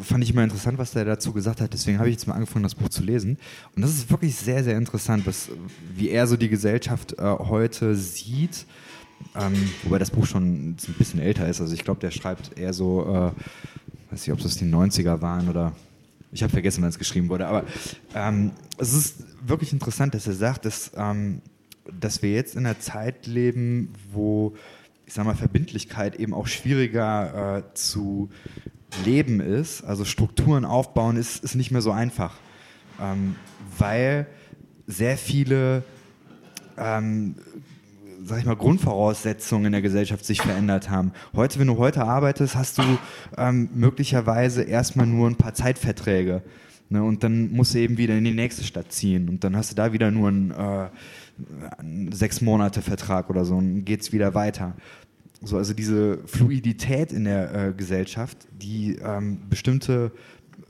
[0.02, 1.72] fand ich immer interessant, was der dazu gesagt hat.
[1.72, 3.38] Deswegen habe ich jetzt mal angefangen, das Buch zu lesen.
[3.74, 5.48] Und das ist wirklich sehr, sehr interessant, was,
[5.94, 8.66] wie er so die Gesellschaft äh, heute sieht.
[9.34, 11.60] Ähm, wobei das Buch schon ein bisschen älter ist.
[11.60, 15.48] Also ich glaube, der schreibt eher so, äh, weiß nicht, ob das die 90er waren
[15.48, 15.72] oder
[16.32, 17.46] ich habe vergessen, wann es geschrieben wurde.
[17.46, 17.64] Aber
[18.14, 21.42] ähm, es ist wirklich interessant, dass er sagt, dass, ähm,
[21.98, 24.54] dass wir jetzt in einer Zeit leben, wo
[25.10, 28.30] ich sag mal, Verbindlichkeit eben auch schwieriger äh, zu
[29.04, 29.82] leben ist.
[29.82, 32.36] Also Strukturen aufbauen ist, ist nicht mehr so einfach,
[33.00, 33.34] ähm,
[33.76, 34.28] weil
[34.86, 35.82] sehr viele
[36.78, 37.34] ähm,
[38.30, 41.10] sag ich mal, Grundvoraussetzungen in der Gesellschaft sich verändert haben.
[41.34, 42.82] Heute, wenn du heute arbeitest, hast du
[43.36, 46.42] ähm, möglicherweise erstmal nur ein paar Zeitverträge.
[46.90, 49.28] Ne, und dann musst du eben wieder in die nächste Stadt ziehen.
[49.28, 50.88] Und dann hast du da wieder nur einen, äh,
[51.78, 54.76] einen sechs Monate Vertrag oder so und geht's wieder weiter.
[55.42, 60.12] So, also diese Fluidität in der äh, Gesellschaft, die ähm, bestimmte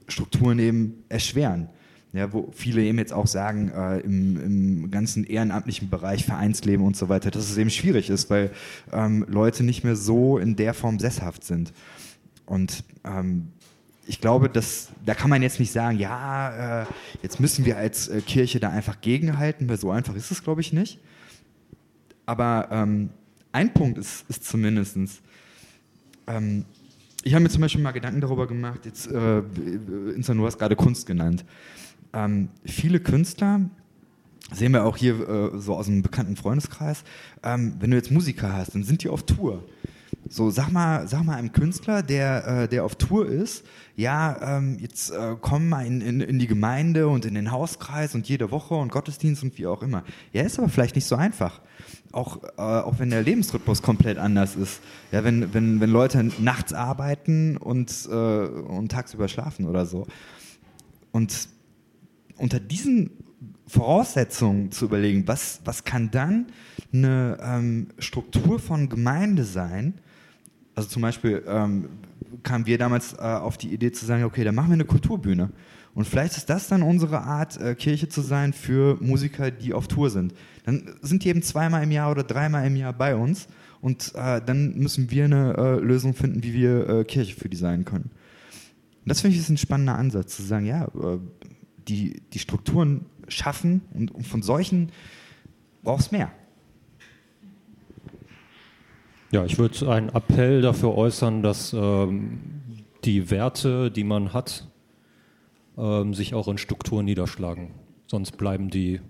[0.08, 1.68] Strukturen eben erschweren
[2.12, 6.96] ja, wo viele eben jetzt auch sagen, äh, im, im, ganzen ehrenamtlichen Bereich, Vereinsleben und
[6.96, 8.50] so weiter, dass es eben schwierig ist, weil
[8.92, 11.72] ähm, Leute nicht mehr so in der Form sesshaft sind.
[12.46, 13.48] Und ähm,
[14.06, 16.86] ich glaube, dass, da kann man jetzt nicht sagen, ja, äh,
[17.22, 20.62] jetzt müssen wir als äh, Kirche da einfach gegenhalten, weil so einfach ist es, glaube
[20.62, 20.98] ich, nicht.
[22.26, 23.10] Aber ähm,
[23.52, 24.96] ein Punkt ist, ist zumindest,
[26.26, 26.64] ähm,
[27.22, 29.42] ich habe mir zum Beispiel mal Gedanken darüber gemacht, jetzt, äh,
[30.16, 31.44] Insan, du hast gerade Kunst genannt
[32.12, 33.60] ähm, viele Künstler,
[34.52, 37.04] sehen wir auch hier äh, so aus einem bekannten Freundeskreis,
[37.42, 39.64] ähm, wenn du jetzt Musiker hast, dann sind die auf Tour.
[40.28, 43.64] So, sag mal, sag mal einem Künstler, der, äh, der auf Tour ist,
[43.96, 48.14] ja, ähm, jetzt äh, komm mal in, in, in die Gemeinde und in den Hauskreis
[48.14, 50.04] und jede Woche und Gottesdienst und wie auch immer.
[50.32, 51.60] Ja, ist aber vielleicht nicht so einfach.
[52.12, 54.80] Auch, äh, auch wenn der Lebensrhythmus komplett anders ist.
[55.10, 60.06] Ja, wenn, wenn, wenn Leute nachts arbeiten und, äh, und tagsüber schlafen oder so.
[61.12, 61.48] Und
[62.40, 63.10] unter diesen
[63.66, 66.46] Voraussetzungen zu überlegen, was, was kann dann
[66.92, 69.94] eine ähm, Struktur von Gemeinde sein?
[70.74, 71.88] Also zum Beispiel ähm,
[72.42, 75.50] kamen wir damals äh, auf die Idee zu sagen, okay, dann machen wir eine Kulturbühne.
[75.94, 79.88] Und vielleicht ist das dann unsere Art, äh, Kirche zu sein für Musiker, die auf
[79.88, 80.34] Tour sind.
[80.64, 83.48] Dann sind die eben zweimal im Jahr oder dreimal im Jahr bei uns
[83.80, 87.56] und äh, dann müssen wir eine äh, Lösung finden, wie wir äh, Kirche für die
[87.56, 88.10] sein können.
[89.02, 91.18] Und das finde ich ist ein spannender Ansatz, zu sagen, ja, äh,
[91.90, 94.92] die, die Strukturen schaffen und, und von solchen
[95.82, 96.30] braucht es mehr.
[99.32, 102.40] Ja, ich würde einen Appell dafür äußern, dass ähm,
[103.04, 104.68] die Werte, die man hat,
[105.78, 107.70] ähm, sich auch in Strukturen niederschlagen.
[108.06, 109.00] Sonst bleiben die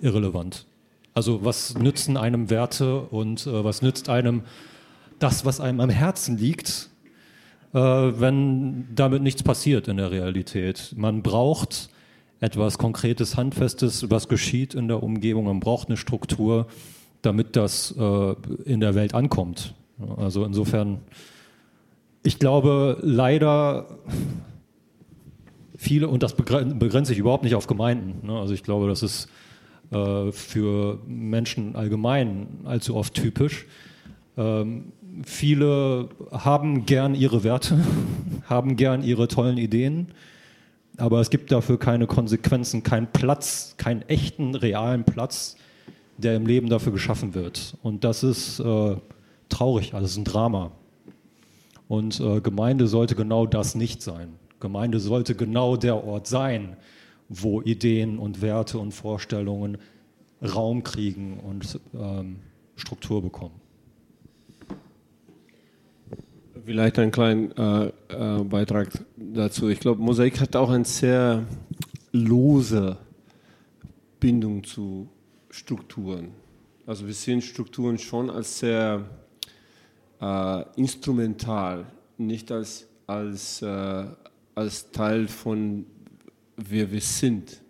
[0.00, 0.66] irrelevant.
[1.14, 4.42] Also was nützen einem Werte und äh, was nützt einem
[5.18, 6.90] das, was einem am Herzen liegt,
[7.72, 10.92] äh, wenn damit nichts passiert in der Realität.
[10.96, 11.88] Man braucht
[12.40, 15.44] etwas Konkretes, Handfestes, was geschieht in der Umgebung.
[15.46, 16.66] Man braucht eine Struktur,
[17.22, 18.34] damit das äh,
[18.64, 19.74] in der Welt ankommt.
[20.16, 20.98] Also insofern,
[22.22, 23.86] ich glaube leider
[25.76, 28.26] viele, und das begrenzt sich überhaupt nicht auf Gemeinden.
[28.26, 28.38] Ne?
[28.38, 29.28] Also ich glaube, das ist
[29.90, 33.66] äh, für Menschen allgemein allzu oft typisch.
[34.36, 34.92] Ähm,
[35.24, 37.78] viele haben gern ihre Werte,
[38.48, 40.08] haben gern ihre tollen Ideen,
[40.96, 45.56] aber es gibt dafür keine Konsequenzen, keinen Platz, keinen echten, realen Platz,
[46.16, 47.76] der im Leben dafür geschaffen wird.
[47.82, 48.96] Und das ist äh,
[49.48, 50.72] traurig, also es ist ein Drama.
[51.88, 54.34] Und äh, Gemeinde sollte genau das nicht sein.
[54.60, 56.76] Gemeinde sollte genau der Ort sein,
[57.28, 59.78] wo Ideen und Werte und Vorstellungen
[60.42, 62.36] Raum kriegen und ähm,
[62.76, 63.54] Struktur bekommen.
[66.66, 69.68] Vielleicht einen kleinen äh, äh, Beitrag dazu.
[69.68, 71.44] Ich glaube, Mosaik hat auch eine sehr
[72.10, 72.96] lose
[74.18, 75.08] Bindung zu
[75.48, 76.32] Strukturen.
[76.84, 79.04] Also wir sehen Strukturen schon als sehr
[80.20, 81.86] äh, instrumental,
[82.18, 84.04] nicht als, als, äh,
[84.56, 85.86] als Teil von
[86.56, 87.60] wer wir sind.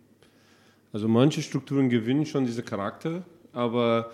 [0.94, 4.10] Also manche Strukturen gewinnen schon diesen Charakter, aber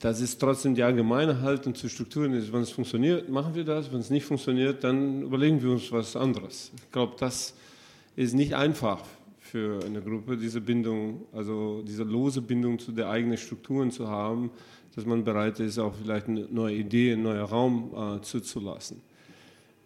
[0.00, 2.32] das ist trotzdem die allgemeine Haltung zu Strukturen.
[2.32, 3.90] Wenn es funktioniert, machen wir das.
[3.92, 6.70] Wenn es nicht funktioniert, dann überlegen wir uns was anderes.
[6.76, 7.54] Ich glaube, das
[8.14, 9.02] ist nicht einfach
[9.40, 14.50] für eine Gruppe, diese Bindung, also diese lose Bindung zu den eigenen Strukturen zu haben,
[14.94, 19.00] dass man bereit ist, auch vielleicht eine neue Idee, einen neuen Raum äh, zuzulassen.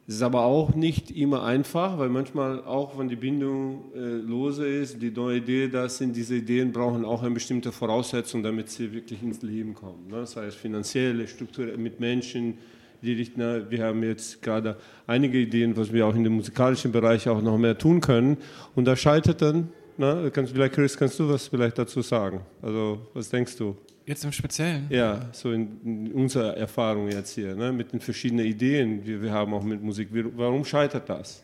[0.09, 4.67] Es ist aber auch nicht immer einfach, weil manchmal auch, wenn die Bindung äh, lose
[4.67, 8.93] ist, die neue Idee da sind, diese Ideen brauchen auch eine bestimmte Voraussetzung, damit sie
[8.93, 10.09] wirklich ins Leben kommen.
[10.09, 10.17] Ne?
[10.17, 12.59] Das heißt finanzielle Struktur mit Menschen,
[13.01, 14.77] die Richtner, wir haben jetzt gerade
[15.07, 18.39] einige Ideen, was wir auch in dem musikalischen Bereich auch noch mehr tun können.
[18.75, 22.41] Und da scheitert dann, na, kannst, vielleicht Chris, kannst du was vielleicht dazu sagen?
[22.61, 23.77] Also was denkst du?
[24.05, 24.87] Jetzt im Speziellen?
[24.91, 29.33] Ja, so in, in unserer Erfahrung jetzt hier, ne, mit den verschiedenen Ideen, die wir
[29.33, 30.09] haben auch mit Musik.
[30.11, 31.43] Warum scheitert das?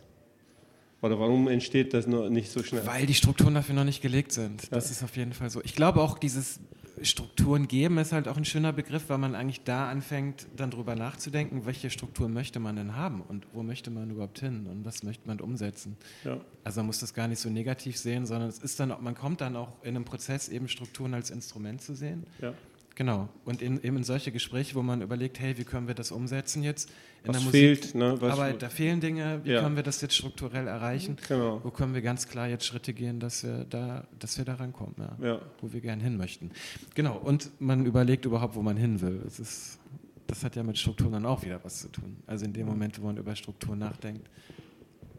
[1.01, 2.85] Oder warum entsteht das noch nicht so schnell?
[2.85, 4.63] Weil die Strukturen dafür noch nicht gelegt sind.
[4.73, 4.91] Das ja.
[4.91, 5.61] ist auf jeden Fall so.
[5.63, 6.59] Ich glaube auch, dieses
[7.03, 10.95] Strukturen geben ist halt auch ein schöner Begriff, weil man eigentlich da anfängt, dann drüber
[10.95, 15.03] nachzudenken, welche Strukturen möchte man denn haben und wo möchte man überhaupt hin und was
[15.03, 15.97] möchte man umsetzen.
[16.25, 16.41] Ja.
[16.65, 19.41] Also man muss das gar nicht so negativ sehen, sondern es ist dann, man kommt
[19.41, 22.27] dann auch in einem Prozess eben Strukturen als Instrument zu sehen.
[22.41, 22.55] Ja.
[22.99, 23.29] Genau.
[23.45, 26.65] Und in, eben in solche Gespräche, wo man überlegt, hey, wie können wir das umsetzen
[26.65, 26.91] jetzt?
[27.23, 28.17] In Was fehlt, ne?
[28.19, 29.63] Was aber da fehlen Dinge, wie ja.
[29.63, 31.17] können wir das jetzt strukturell erreichen?
[31.29, 31.61] Genau.
[31.63, 34.97] Wo können wir ganz klar jetzt Schritte gehen, dass wir da, dass wir da rankommen,
[34.99, 35.17] ja?
[35.25, 35.41] ja.
[35.61, 36.51] wo wir gerne hin möchten.
[36.97, 37.17] Genau.
[37.19, 39.21] Und man überlegt überhaupt, wo man hin will.
[39.23, 39.79] Das, ist,
[40.27, 42.17] das hat ja mit Strukturen dann auch wieder was zu tun.
[42.27, 44.29] Also in dem Moment, wo man über Strukturen nachdenkt,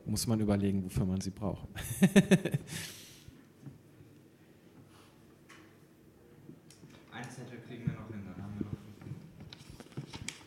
[0.06, 1.66] muss man überlegen, wofür man sie braucht.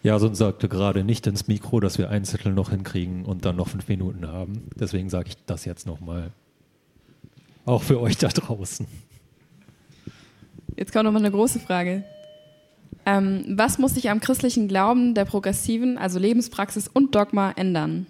[0.03, 3.69] Jason sagte gerade nicht ins Mikro, dass wir einen Zettel noch hinkriegen und dann noch
[3.69, 4.69] fünf Minuten haben.
[4.75, 6.33] Deswegen sage ich das jetzt nochmal.
[7.65, 8.87] Auch für euch da draußen.
[10.77, 12.03] Jetzt kommt nochmal eine große Frage.
[13.07, 18.07] Ähm, was muss sich am christlichen Glauben der Progressiven, also Lebenspraxis und Dogma, ändern?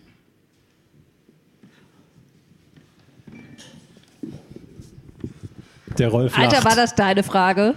[5.99, 6.64] Der Rolf Alter, lacht.
[6.64, 7.74] war das deine Frage?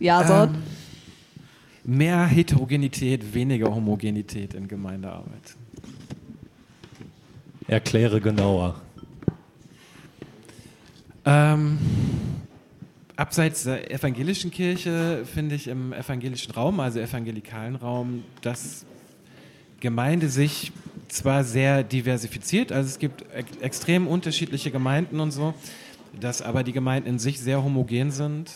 [0.00, 0.54] Jason?
[0.54, 0.62] Ähm,
[1.84, 5.56] mehr Heterogenität, weniger Homogenität in Gemeindearbeit.
[7.66, 8.80] Erkläre genauer.
[11.24, 11.78] Ähm,
[13.16, 18.86] abseits der evangelischen Kirche finde ich im evangelischen Raum, also evangelikalen Raum, dass
[19.80, 20.72] Gemeinde sich
[21.08, 23.24] zwar sehr diversifiziert, also es gibt
[23.60, 25.54] extrem unterschiedliche Gemeinden und so,
[26.18, 28.50] dass aber die Gemeinden in sich sehr homogen sind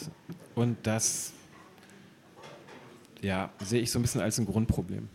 [0.55, 1.34] und dass
[3.25, 5.09] ja, sehe ich so ein bisschen als ein Grundproblem.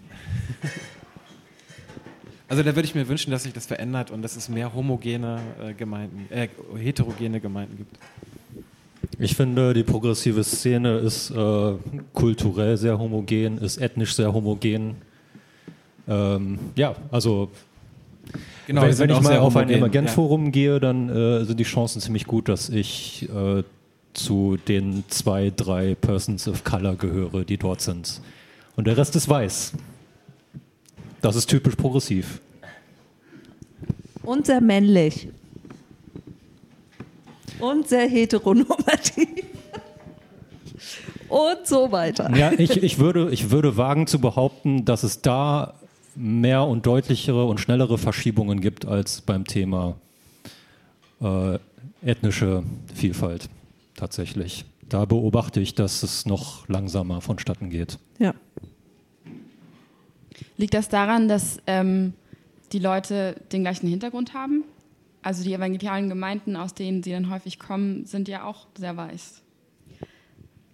[2.47, 5.39] also da würde ich mir wünschen, dass sich das verändert und dass es mehr homogene
[5.62, 7.97] äh, Gemeinden, äh, heterogene Gemeinden gibt.
[9.20, 11.74] Ich finde, die progressive Szene ist äh,
[12.14, 14.95] kulturell sehr homogen, ist ethnisch sehr homogen.
[16.07, 17.49] Ähm, ja, also
[18.66, 20.51] genau, wenn, wenn ich mal auf ein Emergent-Forum ja.
[20.51, 23.64] gehe, dann äh, sind die Chancen ziemlich gut, dass ich äh,
[24.14, 28.22] zu den zwei, drei Persons of Color gehöre, die dort sind.
[28.76, 29.74] Und der Rest ist weiß.
[31.22, 32.39] Das ist typisch progressiv.
[34.24, 35.28] Und sehr männlich.
[37.60, 39.28] Und sehr heteronormativ.
[41.30, 42.36] Und so weiter.
[42.36, 45.76] Ja, ich, ich, würde, ich würde wagen zu behaupten, dass es da
[46.16, 49.95] mehr und deutlichere und schnellere Verschiebungen gibt als beim Thema
[51.22, 51.60] äh,
[52.01, 52.64] ethnische
[52.95, 53.47] Vielfalt
[53.99, 54.65] tatsächlich.
[54.87, 57.99] Da beobachte ich, dass es noch langsamer vonstatten geht.
[58.17, 58.33] Ja.
[60.57, 62.13] Liegt das daran, dass ähm,
[62.71, 64.63] die Leute den gleichen Hintergrund haben?
[65.21, 69.41] Also die evangelikalen Gemeinden, aus denen sie dann häufig kommen, sind ja auch sehr weiß.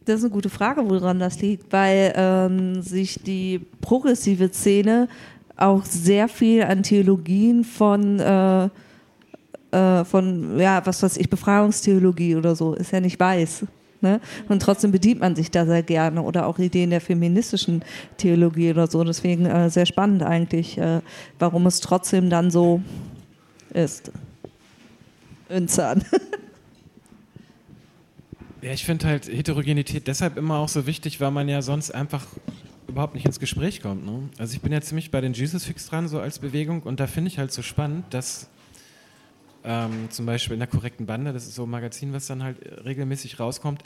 [0.05, 5.07] Das ist eine gute Frage, woran das liegt, weil ähm, sich die progressive Szene
[5.57, 8.69] auch sehr viel an Theologien von äh,
[9.75, 13.65] äh, von, ja, was weiß ich, Befreiungstheologie oder so, ist ja nicht weiß.
[14.01, 14.21] Ne?
[14.49, 17.83] Und trotzdem bedient man sich da sehr gerne oder auch Ideen der feministischen
[18.17, 19.03] Theologie oder so.
[19.03, 21.01] Deswegen äh, sehr spannend eigentlich, äh,
[21.39, 22.81] warum es trotzdem dann so
[23.73, 24.11] ist.
[25.49, 26.03] Inzern.
[28.61, 32.25] Ja, ich finde halt Heterogenität deshalb immer auch so wichtig, weil man ja sonst einfach
[32.87, 34.07] überhaupt nicht ins Gespräch kommt.
[34.07, 34.27] Ne?
[34.39, 37.05] Also ich bin ja ziemlich bei den Jesus Fix dran, so als Bewegung, und da
[37.05, 38.49] finde ich halt so spannend, dass
[39.65, 42.57] ähm, zum Beispiel in der korrekten Bande, das ist so ein Magazin, was dann halt
[42.85, 43.83] regelmäßig rauskommt,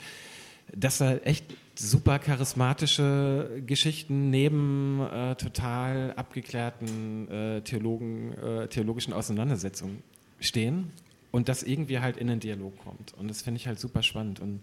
[0.74, 10.02] dass da echt super charismatische Geschichten neben äh, total abgeklärten äh, Theologen, äh, theologischen Auseinandersetzungen
[10.38, 10.90] stehen
[11.30, 13.14] und das irgendwie halt in den Dialog kommt.
[13.14, 14.40] Und das finde ich halt super spannend.
[14.40, 14.60] Und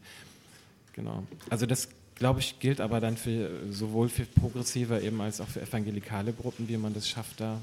[0.94, 1.24] genau.
[1.50, 5.62] Also das glaube ich gilt aber dann für sowohl für progressive eben als auch für
[5.62, 7.60] evangelikale Gruppen, wie man das schafft, da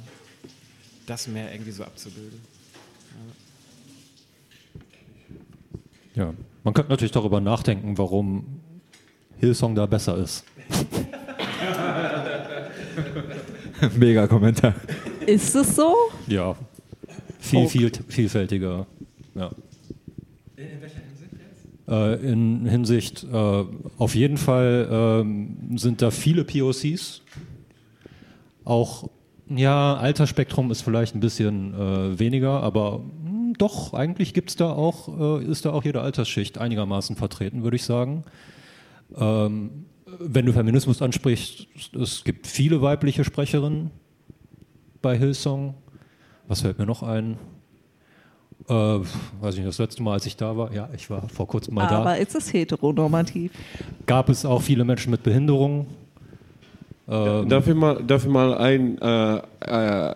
[1.07, 2.41] das mehr irgendwie so abzubilden.
[3.11, 3.44] Ja.
[6.15, 8.61] Ja, man könnte natürlich darüber nachdenken, warum
[9.39, 10.45] Hillsong da besser ist.
[13.97, 14.75] Mega Kommentar.
[15.27, 15.95] Ist es so?
[16.27, 16.57] Ja.
[17.41, 18.87] Viel, viel vielfältiger.
[19.35, 19.51] Ja.
[20.57, 21.89] In welcher Hinsicht jetzt?
[21.89, 23.65] Äh, in Hinsicht, äh,
[23.99, 27.23] auf jeden Fall äh, sind da viele POCs.
[28.65, 29.09] Auch,
[29.49, 33.03] ja, Altersspektrum ist vielleicht ein bisschen äh, weniger, aber
[33.55, 37.77] hm, doch, eigentlich gibt's da auch, äh, ist da auch jede Altersschicht einigermaßen vertreten, würde
[37.77, 38.25] ich sagen.
[39.17, 39.87] Ähm,
[40.19, 43.91] wenn du Feminismus ansprichst, es gibt viele weibliche Sprecherinnen
[45.03, 45.75] bei Hillsong.
[46.47, 47.39] Was fällt mir noch ein?
[48.69, 51.47] Äh, weiß ich nicht, das letzte Mal, als ich da war, ja, ich war vor
[51.47, 52.01] kurzem mal Aber da.
[52.01, 53.53] Aber ist es heteronormativ?
[54.07, 55.87] Gab es auch viele Menschen mit Behinderung.
[57.07, 60.15] Ähm, darf, ich mal, darf ich mal ein äh, äh,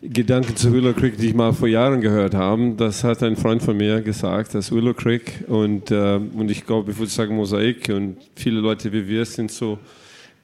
[0.00, 2.72] Gedanken zu Willow Creek, die ich mal vor Jahren gehört habe?
[2.76, 6.92] Das hat ein Freund von mir gesagt, dass Willow Creek und, äh, und ich glaube,
[6.92, 9.76] ich würde sagen Mosaik und viele Leute wie wir sind so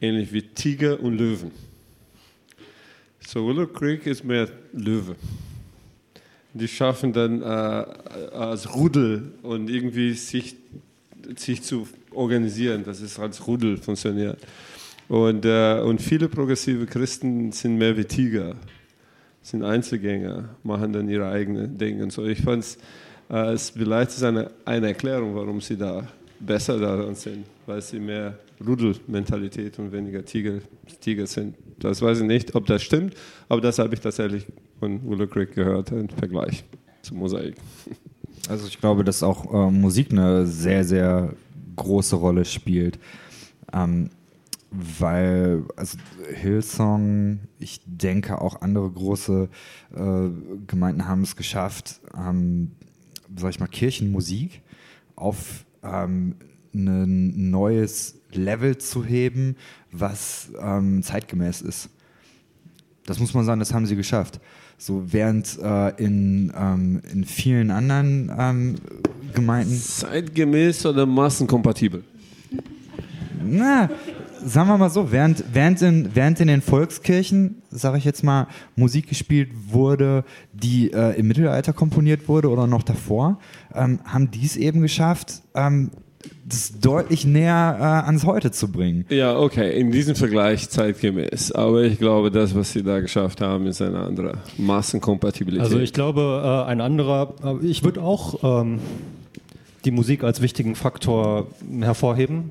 [0.00, 1.52] ähnlich wie Tiger und Löwen.
[3.20, 5.14] So Willow Creek ist mehr Löwe.
[6.52, 10.56] Die schaffen dann äh, als Rudel und irgendwie sich,
[11.36, 14.38] sich zu organisieren, dass es als Rudel funktioniert.
[15.08, 18.56] Und, äh, und viele progressive Christen sind mehr wie Tiger,
[19.44, 22.02] sind Einzelgänger, machen dann ihre eigenen Dinge.
[22.02, 22.24] Und so.
[22.24, 22.64] Ich fand
[23.30, 26.06] äh, es vielleicht ist eine, eine Erklärung, warum sie da
[26.40, 30.58] besser daran sind, weil sie mehr Rudelmentalität und weniger Tiger,
[31.00, 31.56] Tiger sind.
[31.78, 33.14] Das weiß ich nicht, ob das stimmt,
[33.48, 34.46] aber das habe ich tatsächlich
[34.80, 36.64] von Willow Creek gehört im Vergleich
[37.02, 37.54] zu Mosaik.
[38.46, 41.32] Also ich glaube, dass auch äh, Musik eine sehr, sehr
[41.76, 42.98] große Rolle spielt.
[43.72, 44.10] Ähm,
[44.98, 45.98] weil also
[46.32, 49.48] Hillsong, ich denke auch andere große
[49.94, 50.28] äh,
[50.66, 52.72] Gemeinden haben es geschafft, ähm,
[53.36, 54.62] sag ich mal, Kirchenmusik
[55.16, 56.36] auf ähm,
[56.74, 59.56] ein neues Level zu heben,
[59.92, 61.90] was ähm, zeitgemäß ist.
[63.06, 64.40] Das muss man sagen, das haben sie geschafft.
[64.76, 68.74] So während äh, in, ähm, in vielen anderen ähm,
[69.34, 69.76] Gemeinden.
[69.76, 72.02] Zeitgemäß oder massenkompatibel?
[73.44, 73.90] Na,
[74.44, 78.46] sagen wir mal so, während, während, in, während in den Volkskirchen, sage ich jetzt mal,
[78.76, 83.38] Musik gespielt wurde, die äh, im Mittelalter komponiert wurde oder noch davor,
[83.74, 85.90] ähm, haben die es eben geschafft, ähm,
[86.46, 89.04] das deutlich näher äh, ans Heute zu bringen.
[89.08, 91.52] Ja, okay, in diesem Vergleich zeitgemäß.
[91.52, 95.64] Aber ich glaube, das, was sie da geschafft haben, ist eine andere Massenkompatibilität.
[95.64, 98.78] Also ich glaube, äh, ein anderer, äh, ich würde auch ähm,
[99.84, 101.48] die Musik als wichtigen Faktor
[101.80, 102.50] hervorheben.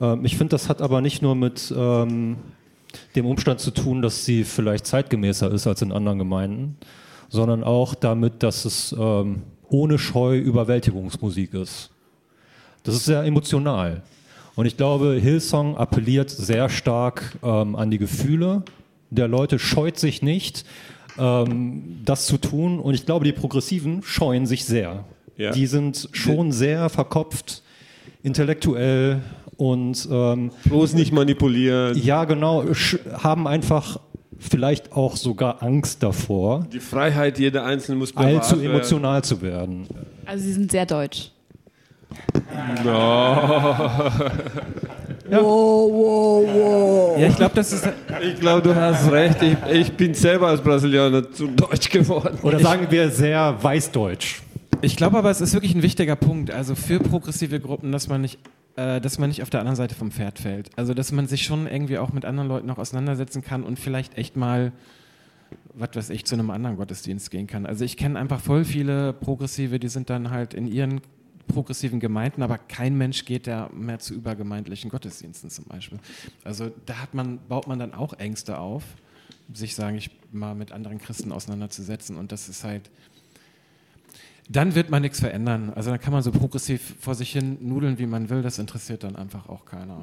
[0.00, 2.36] Ähm, ich finde, das hat aber nicht nur mit ähm,
[3.16, 6.76] dem Umstand zu tun, dass sie vielleicht zeitgemäßer ist als in anderen Gemeinden,
[7.28, 11.90] sondern auch damit, dass es ähm, ohne Scheu Überwältigungsmusik ist.
[12.84, 14.02] Das ist sehr emotional.
[14.56, 18.62] Und ich glaube, Hillsong appelliert sehr stark ähm, an die Gefühle
[19.10, 20.64] der Leute, scheut sich nicht,
[21.18, 22.78] ähm, das zu tun.
[22.78, 25.04] Und ich glaube, die Progressiven scheuen sich sehr.
[25.36, 25.50] Ja.
[25.50, 27.62] Die sind schon sehr verkopft,
[28.22, 29.22] intellektuell
[29.56, 31.96] und ähm, bloß nicht manipulieren.
[31.98, 32.64] Ja, genau,
[33.22, 34.00] haben einfach
[34.38, 36.66] vielleicht auch sogar Angst davor.
[36.72, 39.86] Die Freiheit jeder Einzelnen muss allzu emotional zu werden.
[40.26, 41.30] Also sie sind sehr deutsch.
[42.84, 42.90] No.
[45.30, 45.40] Ja.
[45.40, 47.18] Wow, wow, wow.
[47.18, 47.88] Ja, ich glaube, das ist.
[48.22, 49.38] Ich glaube, du hast recht.
[49.42, 52.38] Ich, ich, bin selber als Brasilianer zu deutsch geworden.
[52.42, 54.42] Oder sagen wir sehr weißdeutsch.
[54.82, 58.20] Ich glaube aber, es ist wirklich ein wichtiger Punkt, also für progressive Gruppen, dass man
[58.20, 58.38] nicht
[58.76, 60.70] äh, dass man nicht auf der anderen Seite vom Pferd fällt.
[60.76, 64.18] Also, dass man sich schon irgendwie auch mit anderen Leuten noch auseinandersetzen kann und vielleicht
[64.18, 64.72] echt mal,
[65.74, 67.66] was weiß ich, zu einem anderen Gottesdienst gehen kann.
[67.66, 71.00] Also, ich kenne einfach voll viele Progressive, die sind dann halt in ihren
[71.46, 75.98] progressiven Gemeinden, aber kein Mensch geht ja mehr zu übergemeindlichen Gottesdiensten zum Beispiel.
[76.42, 78.82] Also da man, baut man dann auch Ängste auf,
[79.52, 82.90] sich sagen, ich mal mit anderen Christen auseinanderzusetzen und das ist halt,
[84.48, 85.72] dann wird man nichts verändern.
[85.74, 89.04] Also dann kann man so progressiv vor sich hin nudeln, wie man will, das interessiert
[89.04, 89.96] dann einfach auch keiner.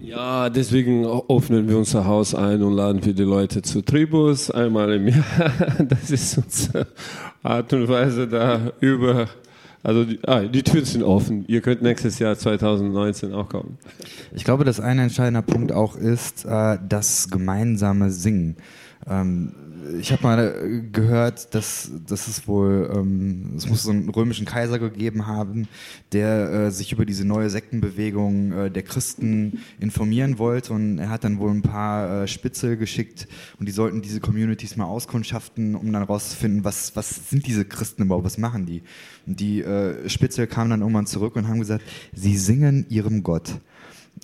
[0.00, 4.92] Ja, deswegen öffnen wir unser Haus ein und laden wir die Leute zu Tribus einmal
[4.94, 5.24] im Jahr.
[5.88, 6.86] Das ist unsere
[7.42, 9.28] Art und Weise, da über
[9.82, 11.44] also die, ah, die Türen sind offen.
[11.48, 13.78] Ihr könnt nächstes Jahr 2019 auch kommen.
[14.34, 18.56] Ich glaube, dass ein entscheidender Punkt auch ist äh, das gemeinsame Singen.
[19.08, 19.54] Ähm,
[19.98, 24.46] ich habe mal äh, gehört, dass, dass es wohl, ähm, es muss so einen römischen
[24.46, 25.68] Kaiser gegeben haben,
[26.12, 31.24] der äh, sich über diese neue Sektenbewegung äh, der Christen informieren wollte und er hat
[31.24, 33.28] dann wohl ein paar äh, Spitzel geschickt
[33.58, 38.02] und die sollten diese Communities mal auskundschaften, um dann rauszufinden, was, was sind diese Christen
[38.02, 38.82] überhaupt, was machen die?
[39.26, 43.60] Und die äh, Spitzel kamen dann irgendwann zurück und haben gesagt, sie singen ihrem Gott.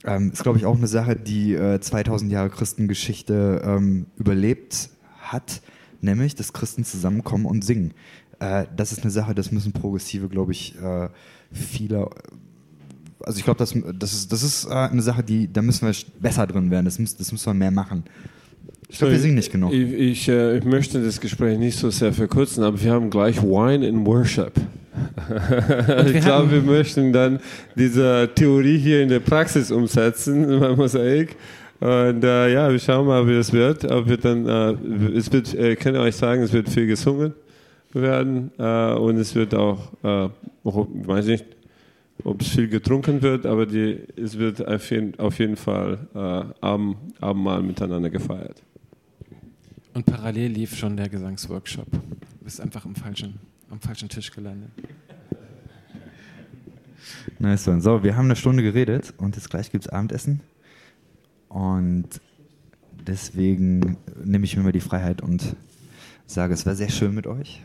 [0.05, 4.91] ähm, ist, glaube ich, auch eine Sache, die äh, 2000 Jahre Christengeschichte ähm, überlebt
[5.33, 5.61] hat,
[6.01, 7.95] nämlich, dass Christen zusammenkommen und singen.
[8.39, 11.09] Äh, das ist eine Sache, das müssen Progressive, glaube ich, äh,
[11.53, 12.11] viele
[13.25, 15.95] also ich glaube, das, das ist, das ist äh, eine Sache, die, da müssen wir
[16.21, 16.85] besser drin werden.
[16.85, 18.05] Das, muss, das müssen wir mehr machen.
[18.89, 19.73] Ich glaube, wir singen nicht genug.
[19.73, 23.43] Ich, ich, äh, ich, möchte das Gespräch nicht so sehr verkürzen, aber wir haben gleich
[23.43, 24.53] Wine in Worship.
[26.07, 27.41] ich glaube, wir möchten dann
[27.75, 31.37] diese Theorie hier in der Praxis umsetzen bei Mosaik.
[31.81, 33.91] Und äh, ja, wir schauen mal, wie es wird.
[33.91, 37.35] Ob wir dann, äh, es wird, äh, ich kann euch sagen, es wird viel gesungen
[37.93, 40.29] werden äh, und es wird auch, äh,
[40.65, 41.45] weiß nicht,
[42.25, 46.65] ob es viel getrunken wird, aber die, es wird auf jeden, auf jeden Fall äh,
[46.65, 48.63] Abend, Abendmahl miteinander gefeiert.
[49.93, 51.91] Und parallel lief schon der Gesangsworkshop.
[51.91, 53.35] Du bist einfach am falschen,
[53.71, 54.71] am falschen Tisch gelandet.
[57.39, 57.81] Nice one.
[57.81, 60.41] So, wir haben eine Stunde geredet und jetzt gleich gibt es Abendessen.
[61.49, 62.09] Und
[63.07, 65.57] deswegen nehme ich mir mal die Freiheit und
[66.27, 67.63] sage, es war sehr schön mit euch.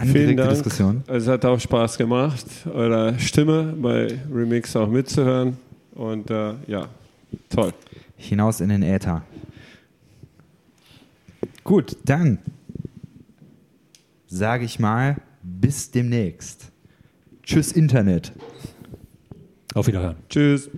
[0.00, 0.50] Vielen Dank.
[0.50, 1.04] Diskussion.
[1.06, 5.56] Es hat auch Spaß gemacht, eure Stimme bei Remix auch mitzuhören.
[5.94, 6.88] Und äh, ja,
[7.48, 7.72] toll.
[8.16, 9.22] Hinaus in den Äther.
[11.62, 12.38] Gut, dann
[14.26, 16.72] sage ich mal, bis demnächst.
[17.44, 18.32] Tschüss Internet.
[19.74, 20.16] Auf Wiederhören.
[20.28, 20.68] Tschüss.